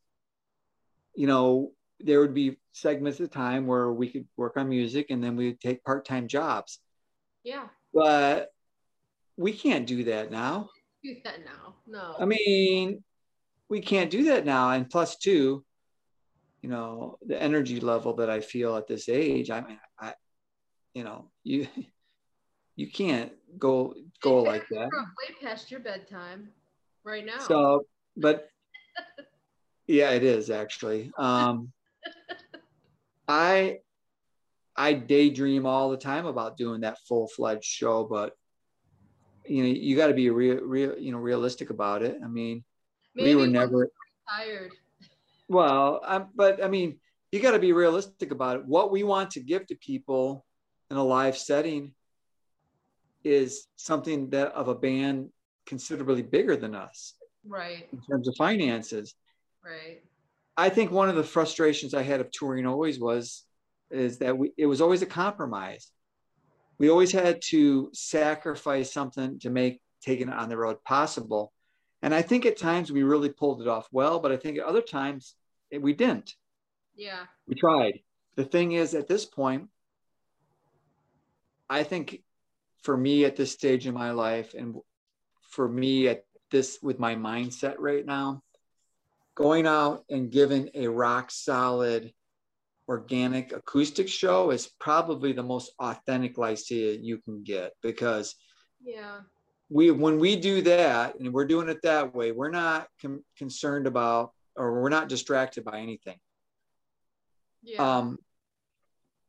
[1.15, 5.23] you know, there would be segments of time where we could work on music, and
[5.23, 6.79] then we would take part-time jobs.
[7.43, 8.49] yeah But
[9.37, 10.69] we can't do that now.
[11.03, 13.03] do that now no I mean,
[13.69, 14.71] we can't do that now.
[14.71, 15.63] And plus two,
[16.61, 20.13] you know, the energy level that I feel at this age, I mean, I,
[20.93, 21.67] you know, you,
[22.75, 24.89] you can't go, go like that.
[24.91, 26.49] Way past your bedtime
[27.03, 27.85] right now So,
[28.17, 28.49] but
[29.87, 31.11] yeah, it is actually.
[31.17, 31.71] Um,
[33.27, 33.79] I,
[34.79, 38.31] I daydream all the time about doing that full fledged show, but
[39.45, 42.17] you know, you got to be real, real, you know, realistic about it.
[42.23, 42.63] I mean,
[43.13, 43.89] Maybe we were never,
[44.29, 44.71] tired
[45.49, 46.97] Well, um, but I mean,
[47.33, 48.65] you got to be realistic about it.
[48.65, 50.45] What we want to give to people
[50.89, 51.93] in a live setting
[53.25, 55.29] is something that of a band
[55.65, 57.15] considerably bigger than us
[57.45, 59.13] right in terms of finances.
[59.63, 60.01] right
[60.55, 63.43] I think one of the frustrations I had of touring always was
[63.91, 65.91] is that we it was always a compromise.
[66.77, 71.51] We always had to sacrifice something to make taking it on the road possible.
[72.01, 74.65] And I think at times we really pulled it off well, but I think at
[74.65, 75.35] other times
[75.69, 76.35] it, we didn't.
[76.95, 77.99] yeah We tried.
[78.35, 79.67] The thing is, at this point,
[81.69, 82.23] I think
[82.81, 84.77] for me at this stage in my life, and
[85.41, 88.41] for me at this with my mindset right now,
[89.35, 92.13] going out and giving a rock solid,
[92.89, 98.35] organic acoustic show is probably the most authentic Lycia you can get because
[98.83, 99.19] yeah.
[99.69, 103.85] we when we do that and we're doing it that way, we're not com- concerned
[103.85, 106.17] about or we're not distracted by anything.
[107.61, 107.97] Yeah.
[107.97, 108.17] Um,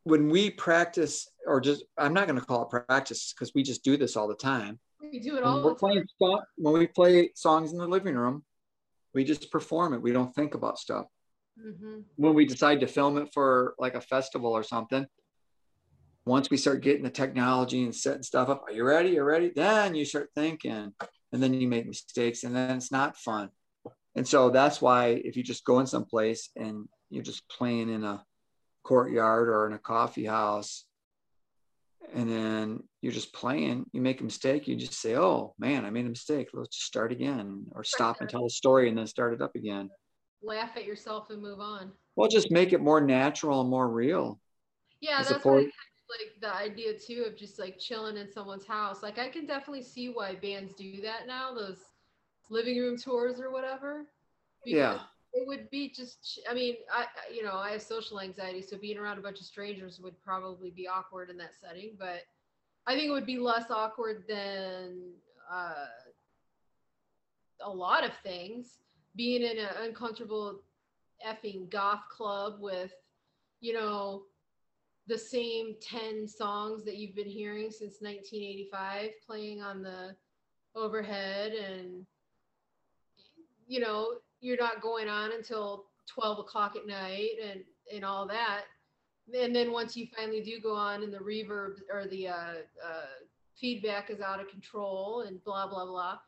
[0.04, 3.84] when we practice or just i'm not going to call it practice because we just
[3.84, 4.78] do this all the time.
[5.02, 5.78] We do it when all we're the time.
[5.78, 8.42] playing song, when we play songs in the living room
[9.12, 10.00] we just perform it.
[10.00, 11.06] We don't think about stuff
[11.61, 12.04] Mhm.
[12.16, 15.06] when we decide to film it for like a festival or something
[16.26, 19.11] once we start getting the technology and setting stuff up are you ready?
[19.11, 19.52] You're ready?
[19.54, 20.92] Then you start thinking
[21.32, 23.50] and then you make mistakes and then it's not fun.
[24.14, 27.88] And so that's why if you just go in some place and you're just playing
[27.88, 28.24] in a
[28.84, 30.84] courtyard or in a coffee house
[32.14, 35.90] and then you're just playing you make a mistake you just say oh man i
[35.90, 36.48] made a mistake.
[36.52, 39.54] Let's just start again or stop and tell a story and then start it up
[39.54, 39.90] again
[40.43, 41.93] laugh at yourself and move on.
[42.16, 44.41] Well just make it more natural and more real.
[45.01, 48.16] Yeah that's what I opposed- kind of like the idea too of just like chilling
[48.16, 49.03] in someone's house.
[49.03, 51.78] Like i can definitely see why bands do that now those
[52.49, 54.07] living room tours or whatever.
[54.64, 55.01] Yeah.
[55.32, 58.76] it would be just i mean i I- you know i have social anxiety so
[58.76, 62.22] being around a bunch of strangers would probably be awkward in that setting but
[62.88, 65.12] i think it would be less awkward than
[65.49, 65.86] uh,
[67.61, 68.78] a lot of things
[69.20, 70.62] being in an uncomfortable
[71.28, 72.90] effing goth club with
[73.60, 74.22] you know
[75.08, 80.16] the same 10 songs that you've been hearing since 1985 playing on the
[80.74, 82.06] overhead and
[83.66, 87.60] you know you're not going on until 12 o'clock at night and
[87.94, 88.62] and all that.
[89.38, 93.10] And then once you finally do go on and the reverb or the uh, uh,
[93.60, 96.18] feedback is out of control and blah blah blah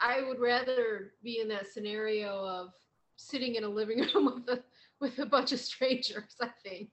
[0.00, 2.72] i would rather be in that scenario of
[3.16, 4.62] sitting in a living room with a
[5.00, 6.90] with a bunch of strangers i think.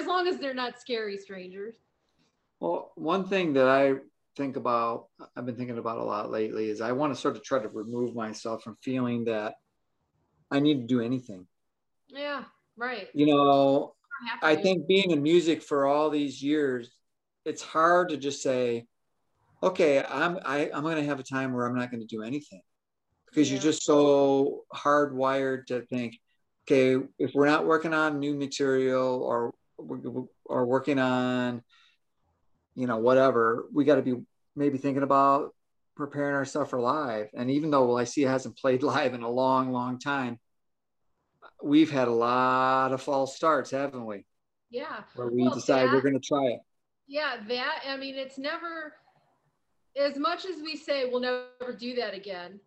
[0.00, 1.76] As long as they're not scary strangers.
[2.60, 3.94] Well, one thing that I
[4.36, 5.06] think about,
[5.36, 7.68] I've been thinking about a lot lately, is I want to sort of try to
[7.68, 9.54] remove myself from feeling that
[10.50, 11.46] I need to do anything.
[12.08, 12.44] yeah
[12.76, 13.08] right.
[13.14, 13.94] You know,
[14.42, 16.90] I think being in music for all these years,
[17.44, 18.86] it's hard to just say,
[19.64, 22.60] okay, I'm I, I'm gonna have a time where I'm not gonna do anything
[23.26, 23.56] because Yeah.
[23.56, 26.18] you're just so hardwired to think,
[26.66, 29.54] okay, if we're not working on new material or
[30.46, 31.62] or working on,
[32.74, 34.14] you know, whatever, we got to be
[34.56, 35.54] maybe thinking about
[35.96, 37.28] preparing ourselves for live.
[37.34, 40.38] And even though Lycia hasn't played live in a long, long time,
[41.62, 44.24] we've had a lot of false starts, haven't we?
[44.70, 45.02] Yeah.
[45.16, 46.60] Where we Well, decide we're going to try it.
[47.06, 48.94] Yeah, that I mean, it's never
[49.96, 52.60] as much as we say we'll never do that again.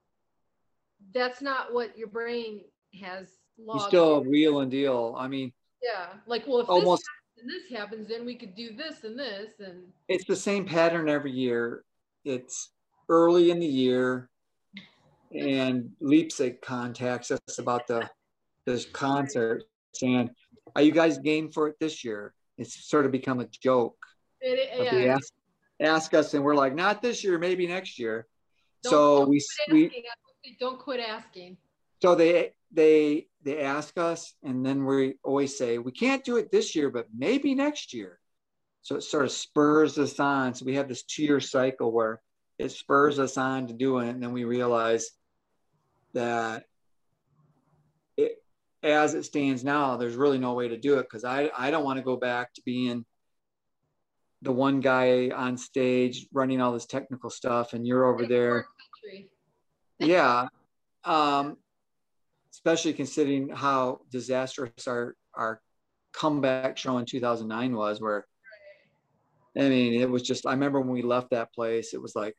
[1.14, 2.62] That's not what your brain
[3.02, 3.88] has You logged.
[3.90, 5.16] still a wheel and deal.
[5.18, 5.52] I mean,
[5.82, 9.04] yeah, like well, if almost this happens and this happens, then we could do this
[9.04, 11.84] and this and it's the same pattern every year.
[12.26, 12.72] It's
[13.10, 14.30] early in the year,
[15.34, 18.10] and Leipzig contacts us about the
[18.66, 19.64] this concert,
[19.94, 20.30] saying,
[20.76, 23.98] "Are you guys game for it this year?" It's sort of become a joke.
[24.42, 24.92] it, yeah.
[24.92, 25.32] They ask,
[25.80, 28.28] ask us, and we're like, "Not this year, maybe next year."
[28.84, 30.04] Don't- so don't we we asking.
[30.06, 31.58] I would say Don't quit asking.
[32.02, 36.52] so they they they ask us, and then we always say, "We can't do it
[36.52, 38.20] this year, but maybe next year."
[38.82, 40.54] So it sort of spurs us on.
[40.54, 42.22] So we have this two-year cycle where
[42.58, 45.10] it spurs us on to doing it, and then we realize
[46.14, 46.66] that
[48.16, 48.42] it,
[48.82, 51.84] as it stands now, there's really no way to do it because I I don't
[51.84, 53.06] want to go back to being
[54.48, 58.66] the one guy on stage running all this technical stuff, and you're over there.
[60.00, 60.48] yeah
[61.04, 61.58] um
[62.52, 65.60] especially considering how disastrous our our
[66.14, 68.26] comeback show in 2009 was where
[69.58, 72.36] i mean it was just i remember when we left that place it was like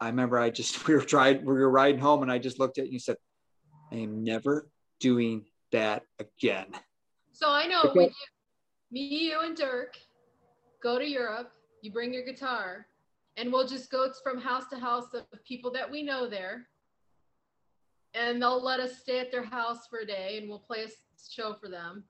[0.00, 2.78] i remember i just we were trying we were riding home and i just looked
[2.78, 3.16] at you and said
[3.92, 4.66] i am never
[5.00, 6.66] doing that again.
[7.32, 8.12] So I know we do,
[8.90, 9.96] me, you, and Dirk
[10.82, 11.50] go to Europe.
[11.82, 12.86] You bring your guitar,
[13.36, 16.66] and we'll just go from house to house of people that we know there.
[18.14, 20.88] And they'll let us stay at their house for a day, and we'll play a
[21.30, 22.04] show for them,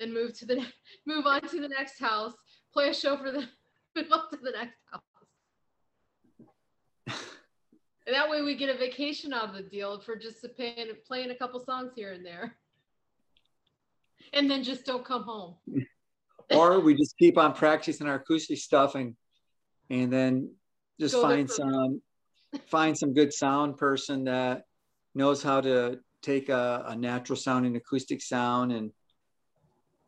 [0.00, 0.64] and move to the
[1.06, 2.32] move on to the next house,
[2.72, 3.48] play a show for them,
[3.96, 5.02] move on to the next house.
[8.06, 11.30] And that way we get a vacation out of the deal for just paying, playing
[11.30, 12.54] a couple songs here and there.
[14.34, 15.54] And then just don't come home.
[16.50, 19.14] or we just keep on practicing our acoustic stuff and
[19.90, 20.50] and then
[21.00, 22.00] just Go find some
[22.66, 24.62] find some good sound person that
[25.14, 28.90] knows how to take a, a natural sounding acoustic sound and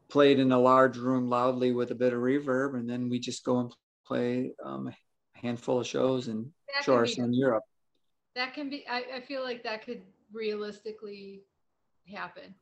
[0.08, 3.18] play it in a large room loudly with a bit of reverb and then we
[3.18, 3.72] just go and
[4.06, 7.64] play um, a handful of shows and That show can our be, Europe.
[8.36, 11.42] that can be I, I feel like that could realistically
[12.08, 12.54] happen.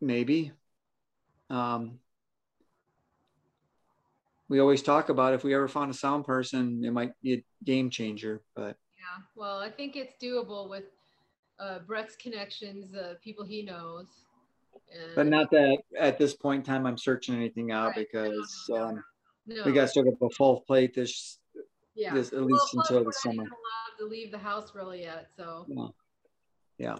[0.00, 0.52] maybe.
[1.50, 1.98] Um,
[4.52, 7.44] we always talk about if we ever found a sound person, it might be a
[7.64, 9.22] game changer, but Yeah.
[9.34, 10.84] Well, I think it's doable with
[11.58, 14.08] uh, Brett's connections, uh, people he knows.
[14.94, 18.06] And but not that at this point in time I'm searching anything out Right.
[18.12, 19.04] because No, no, um,
[19.46, 19.62] no.
[19.64, 21.38] we got sort of a full plate this
[21.94, 22.12] yeah.
[22.12, 23.44] this at Well, least until the summer.
[23.44, 25.88] allowed to leave the house really yet, so Yeah.
[26.76, 26.98] yeah.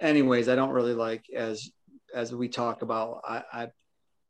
[0.00, 1.70] Anyways, I don't really like as
[2.14, 3.20] as we talk about.
[3.28, 3.70] I, I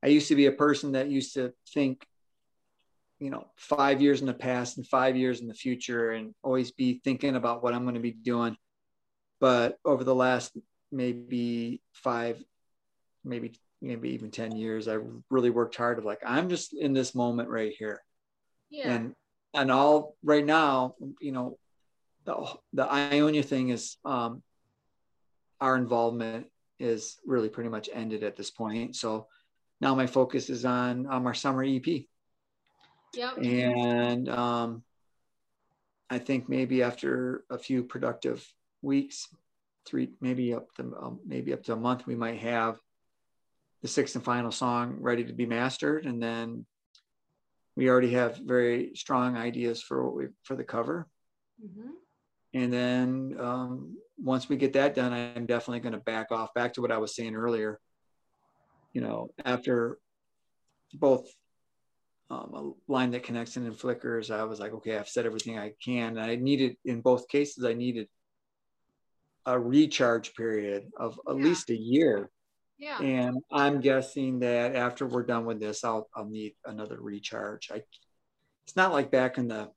[0.03, 2.07] I used to be a person that used to think,
[3.19, 6.73] you know, five years in the past and five years in the future, and always
[6.73, 8.57] be thinking about what I'm going to be doing.
[9.41, 10.57] But over the last
[10.91, 12.43] maybe five,
[13.25, 14.99] maybe maybe even ten years, I
[15.31, 15.99] really worked hard.
[15.99, 18.03] Of like, I'm just in this moment right here
[18.73, 18.95] yeah.
[18.95, 19.15] and
[19.55, 21.59] and all right now you know
[22.25, 22.35] the,
[22.73, 24.43] the ionia thing is um
[25.61, 26.47] our involvement
[26.81, 29.29] is really pretty much ended at this point so
[29.83, 33.37] now my focus is on um, our summer ep yep.
[33.39, 34.83] and um
[36.09, 38.47] i think maybe after a few productive
[38.81, 39.29] weeks
[39.85, 42.79] three maybe up to um, maybe up to a month we might have
[43.83, 46.65] the sixth and final song ready to be mastered and then
[47.75, 51.07] we already have very strong ideas for what we for the cover
[51.63, 51.91] Mhm.
[52.55, 56.73] and then um, once we get that done i'm definitely going to back off back
[56.75, 57.79] to what i was saying earlier
[58.93, 59.99] you know after
[60.95, 61.27] both
[62.31, 65.59] um, a line that connects in and flickers i was like okay i've said everything
[65.59, 68.09] i can and i needed in both cases i needed
[69.47, 71.43] a recharge period of at Yeah.
[71.45, 72.31] least a year
[72.79, 72.99] Yeah.
[73.01, 77.71] and I'm guessing that after we're done with this, I'll I'll need another recharge.
[77.73, 77.83] I
[78.65, 79.71] it's not like back in the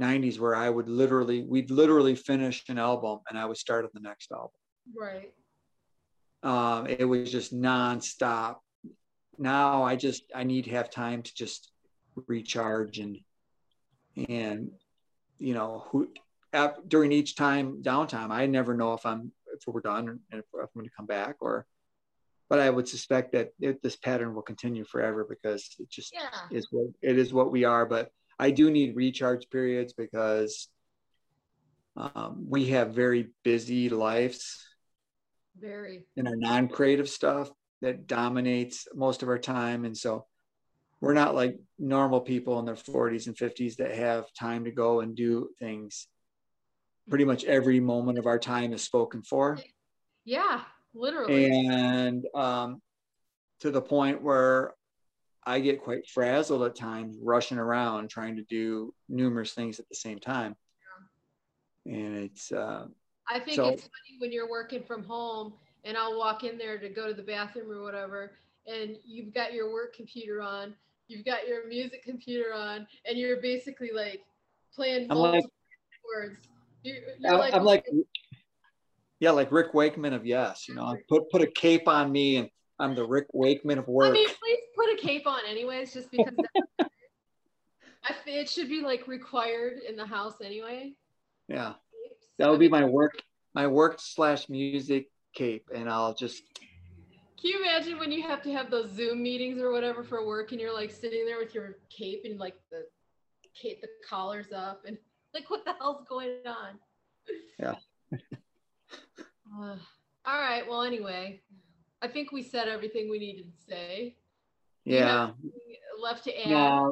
[0.00, 3.90] 90s where I would literally we'd literally finish an album and I would start on
[3.94, 4.60] the next album.
[4.94, 5.32] Right.
[6.46, 8.58] Um, it was just nonstop.
[9.36, 11.72] Now I just I need to have time to just
[12.28, 13.18] recharge and
[14.28, 14.70] and
[15.38, 16.08] you know who
[16.88, 20.44] during each time downtime i never know if i'm if we're done and if, if
[20.54, 21.66] i'm going to come back or
[22.48, 26.30] but i would suspect that it, this pattern will continue forever because it just yeah.
[26.50, 30.68] is what it is what we are but i do need recharge periods because
[31.96, 34.65] um, we have very busy lives
[35.60, 36.06] very.
[36.16, 37.50] in our non-creative stuff
[37.82, 39.84] that dominates most of our time.
[39.84, 40.26] And so
[41.00, 45.00] we're not like normal people in their 40s and 50s that have time to go
[45.00, 46.08] and do things.
[47.08, 49.58] Pretty much every moment of our time is spoken for.
[50.24, 50.62] Yeah
[50.96, 51.46] literally.
[51.46, 52.80] And um,
[53.60, 54.74] to the point where
[55.48, 59.94] i get quite frazzled at times rushing around trying to do numerous things at the
[59.94, 60.56] same time.
[61.84, 62.86] And it's uh,
[63.28, 65.52] i think so, it's funny when you're working from home
[65.84, 68.32] and i'll walk in there to go to the bathroom or whatever
[68.66, 70.74] and you've got your work computer on
[71.08, 74.24] you've got your music computer on, and you're basically like
[74.74, 75.44] playing I'm like,
[76.04, 76.36] words.
[76.82, 77.86] You're, you're like, I'm like,
[79.20, 80.68] yeah, like Rick Wakeman of Yes.
[80.68, 84.10] You know, put put a cape on me, and I'm the Rick Wakeman of work.
[84.10, 86.34] I mean, please put a cape on, anyways, just because.
[88.08, 90.92] I it should be like required in the house anyway.
[91.48, 91.74] Yeah,
[92.38, 93.22] that would be my work,
[93.54, 96.42] my work slash music cape, and I'll just
[97.40, 100.52] can you imagine when you have to have those Zoom meetings or whatever for work
[100.52, 102.86] and you're like sitting there with your cape and like the
[103.54, 104.96] cape, the collar's up and
[105.34, 106.78] like, what the hell's going on?
[107.58, 107.74] Yeah.
[108.12, 109.76] uh,
[110.24, 110.62] all right.
[110.66, 111.42] Well, anyway,
[112.00, 114.16] I think we said everything we needed to say.
[114.84, 115.30] Yeah.
[116.00, 116.50] Left to add.
[116.50, 116.90] Yeah.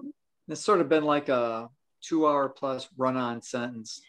[0.48, 1.70] It's sort of been like a
[2.02, 4.02] two hour plus run on sentence.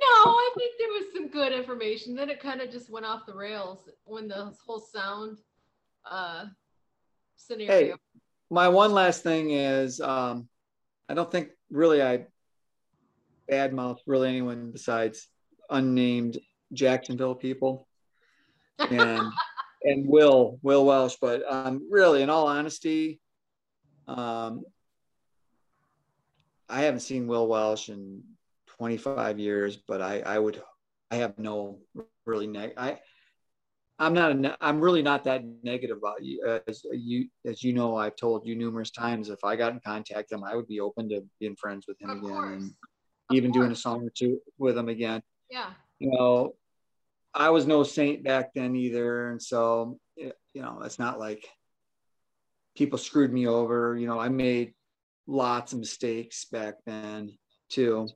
[0.00, 2.14] No, I think there was some good information.
[2.14, 5.38] Then it kind of just went off the rails when the whole sound
[6.10, 6.46] uh,
[7.36, 7.72] scenario.
[7.72, 7.92] Hey,
[8.50, 10.48] my one last thing is um,
[11.08, 12.26] I don't think really I
[13.50, 15.28] badmouth really anyone besides
[15.68, 16.38] unnamed
[16.72, 17.86] Jacksonville people
[18.78, 19.30] and
[19.82, 23.20] and Will Will Welsh, but um, really, in all honesty,
[24.06, 24.62] um,
[26.68, 28.22] I haven't seen Will Welsh in
[28.80, 30.62] 25 years, but I, I would,
[31.10, 31.80] I have no
[32.24, 32.72] really neg.
[32.78, 32.98] I,
[33.98, 36.60] I'm not, a, I'm really not that negative about you.
[36.66, 40.30] As you, as you know, I've told you numerous times, if I got in contact
[40.30, 42.62] with him, I would be open to being friends with him of again course.
[42.62, 42.70] and
[43.28, 43.60] of even course.
[43.60, 45.20] doing a song or two with him again.
[45.50, 45.72] Yeah.
[45.98, 46.54] You know,
[47.34, 49.30] I was no saint back then either.
[49.30, 51.46] And so, you know, it's not like
[52.74, 53.94] people screwed me over.
[53.94, 54.72] You know, I made
[55.26, 57.32] lots of mistakes back then
[57.68, 58.08] too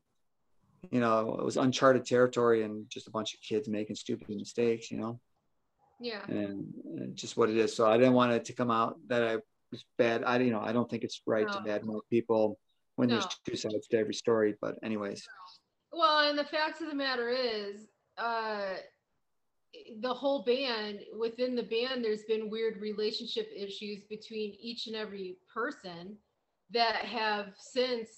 [0.90, 4.90] you know, it was uncharted territory and just a bunch of kids making stupid mistakes,
[4.90, 5.20] you know?
[6.00, 6.24] Yeah.
[6.28, 7.74] And, and just what it is.
[7.74, 9.36] So I didn't want it to come out that I
[9.70, 10.24] was bad.
[10.24, 11.52] I, you know, I don't think it's right no.
[11.52, 12.58] to badmouth people
[12.96, 13.14] when no.
[13.14, 14.54] there's two sides to every story.
[14.60, 15.26] But anyways.
[15.92, 17.86] Well, and the fact of the matter is,
[18.18, 18.74] uh,
[20.00, 25.36] the whole band within the band there's been weird relationship issues between each and every
[25.52, 26.16] person
[26.70, 28.08] that have since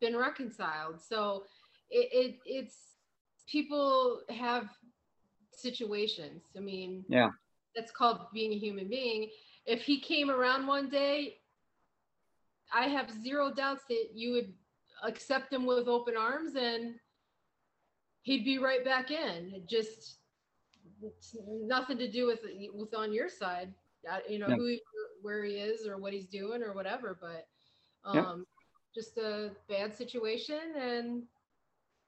[0.00, 1.44] been reconciled so
[1.90, 2.76] it, it it's
[3.46, 4.68] people have
[5.52, 6.42] situations.
[6.56, 7.30] I mean, yeah,
[7.74, 9.28] that's called being a human being.
[9.66, 11.36] If he came around one day,
[12.72, 14.52] I have zero doubts that you would
[15.04, 16.94] accept him with open arms and
[18.22, 19.52] he'd be right back in.
[19.54, 20.18] It just
[21.46, 22.40] nothing to do with
[22.74, 23.72] with on your side.
[24.28, 24.56] You know yeah.
[24.56, 24.76] who
[25.22, 27.46] where he is or what he's doing or whatever, but
[28.04, 28.34] um, yeah.
[28.94, 31.22] just a bad situation and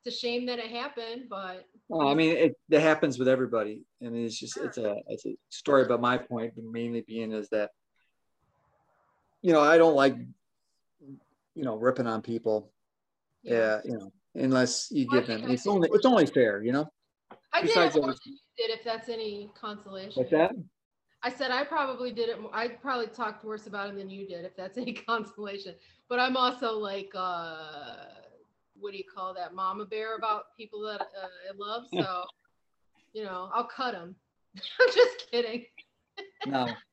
[0.04, 3.82] it's a shame that it happened, but well, I mean, it, it happens with everybody,
[4.00, 5.84] and it's just it's a it's a story.
[5.86, 7.70] But my point mainly being is that
[9.42, 10.16] you know I don't like
[11.54, 12.72] you know ripping on people.
[13.44, 15.48] Yeah, yeah you know, unless you give them.
[15.48, 16.86] It's only it's only fair, you know.
[17.52, 18.14] I Besides did it than
[18.56, 20.12] did, if that's any consolation.
[20.14, 20.52] What's that?
[21.22, 22.38] I said I probably did it.
[22.52, 25.76] I probably talked worse about him than you did, if that's any consolation.
[26.08, 27.12] But I'm also like.
[27.14, 28.21] uh
[28.82, 31.84] what do you call that mama bear about people that uh, I love.
[31.92, 32.24] So,
[33.12, 34.16] you know, I'll cut them.
[34.80, 35.64] I'm just kidding.
[36.46, 36.74] no.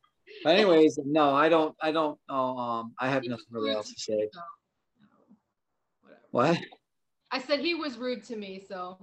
[0.44, 1.76] But anyways, no, I don't.
[1.82, 2.18] I don't.
[2.30, 4.30] Oh, um, I have nothing really else to say.
[4.32, 4.40] So,
[6.30, 6.58] what?
[7.32, 8.64] I said he was rude to me.
[8.66, 9.00] So.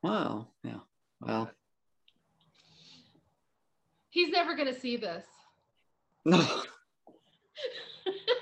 [0.00, 0.46] Wow.
[0.62, 0.78] Yeah.
[1.20, 1.50] Well.
[4.10, 5.26] He's never gonna see this.
[6.24, 6.62] No.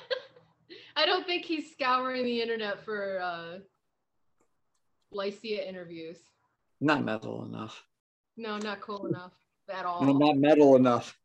[0.97, 3.59] I don't think he's scouring the internet for uh,
[5.12, 6.18] Lycia interviews.
[6.80, 7.82] Not metal enough.
[8.36, 9.32] No, not cool enough
[9.72, 10.05] at all.
[10.05, 11.18] No, not metal enough.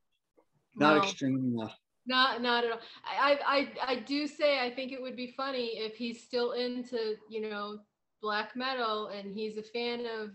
[0.76, 1.04] Not no.
[1.04, 1.78] extreme enough.
[2.06, 2.80] Not, not at all.
[3.06, 7.16] I, I, I, do say I think it would be funny if he's still into,
[7.30, 7.80] you know,
[8.22, 10.32] black metal and he's a fan of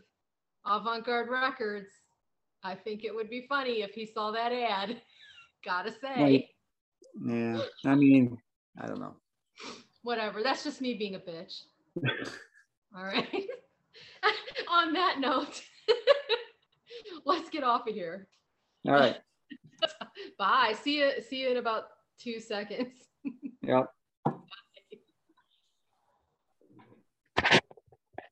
[0.65, 1.91] avant-garde records.
[2.63, 5.03] I think it would be funny if he saw that ad.
[5.65, 6.23] Gotta say.
[6.23, 6.45] Right.
[7.25, 7.61] Yeah.
[7.85, 8.39] I mean,
[8.81, 9.17] I don't know.
[10.07, 10.41] Whatever.
[10.41, 11.63] That's just me being a bitch.
[12.97, 13.27] all right.
[14.71, 15.61] On that note,
[17.27, 18.29] let's get off of here.
[18.87, 19.17] All right.
[20.39, 20.77] Bye.
[20.81, 21.11] See you.
[21.29, 21.87] See you in about
[22.21, 22.93] two seconds.
[23.63, 23.87] Yep.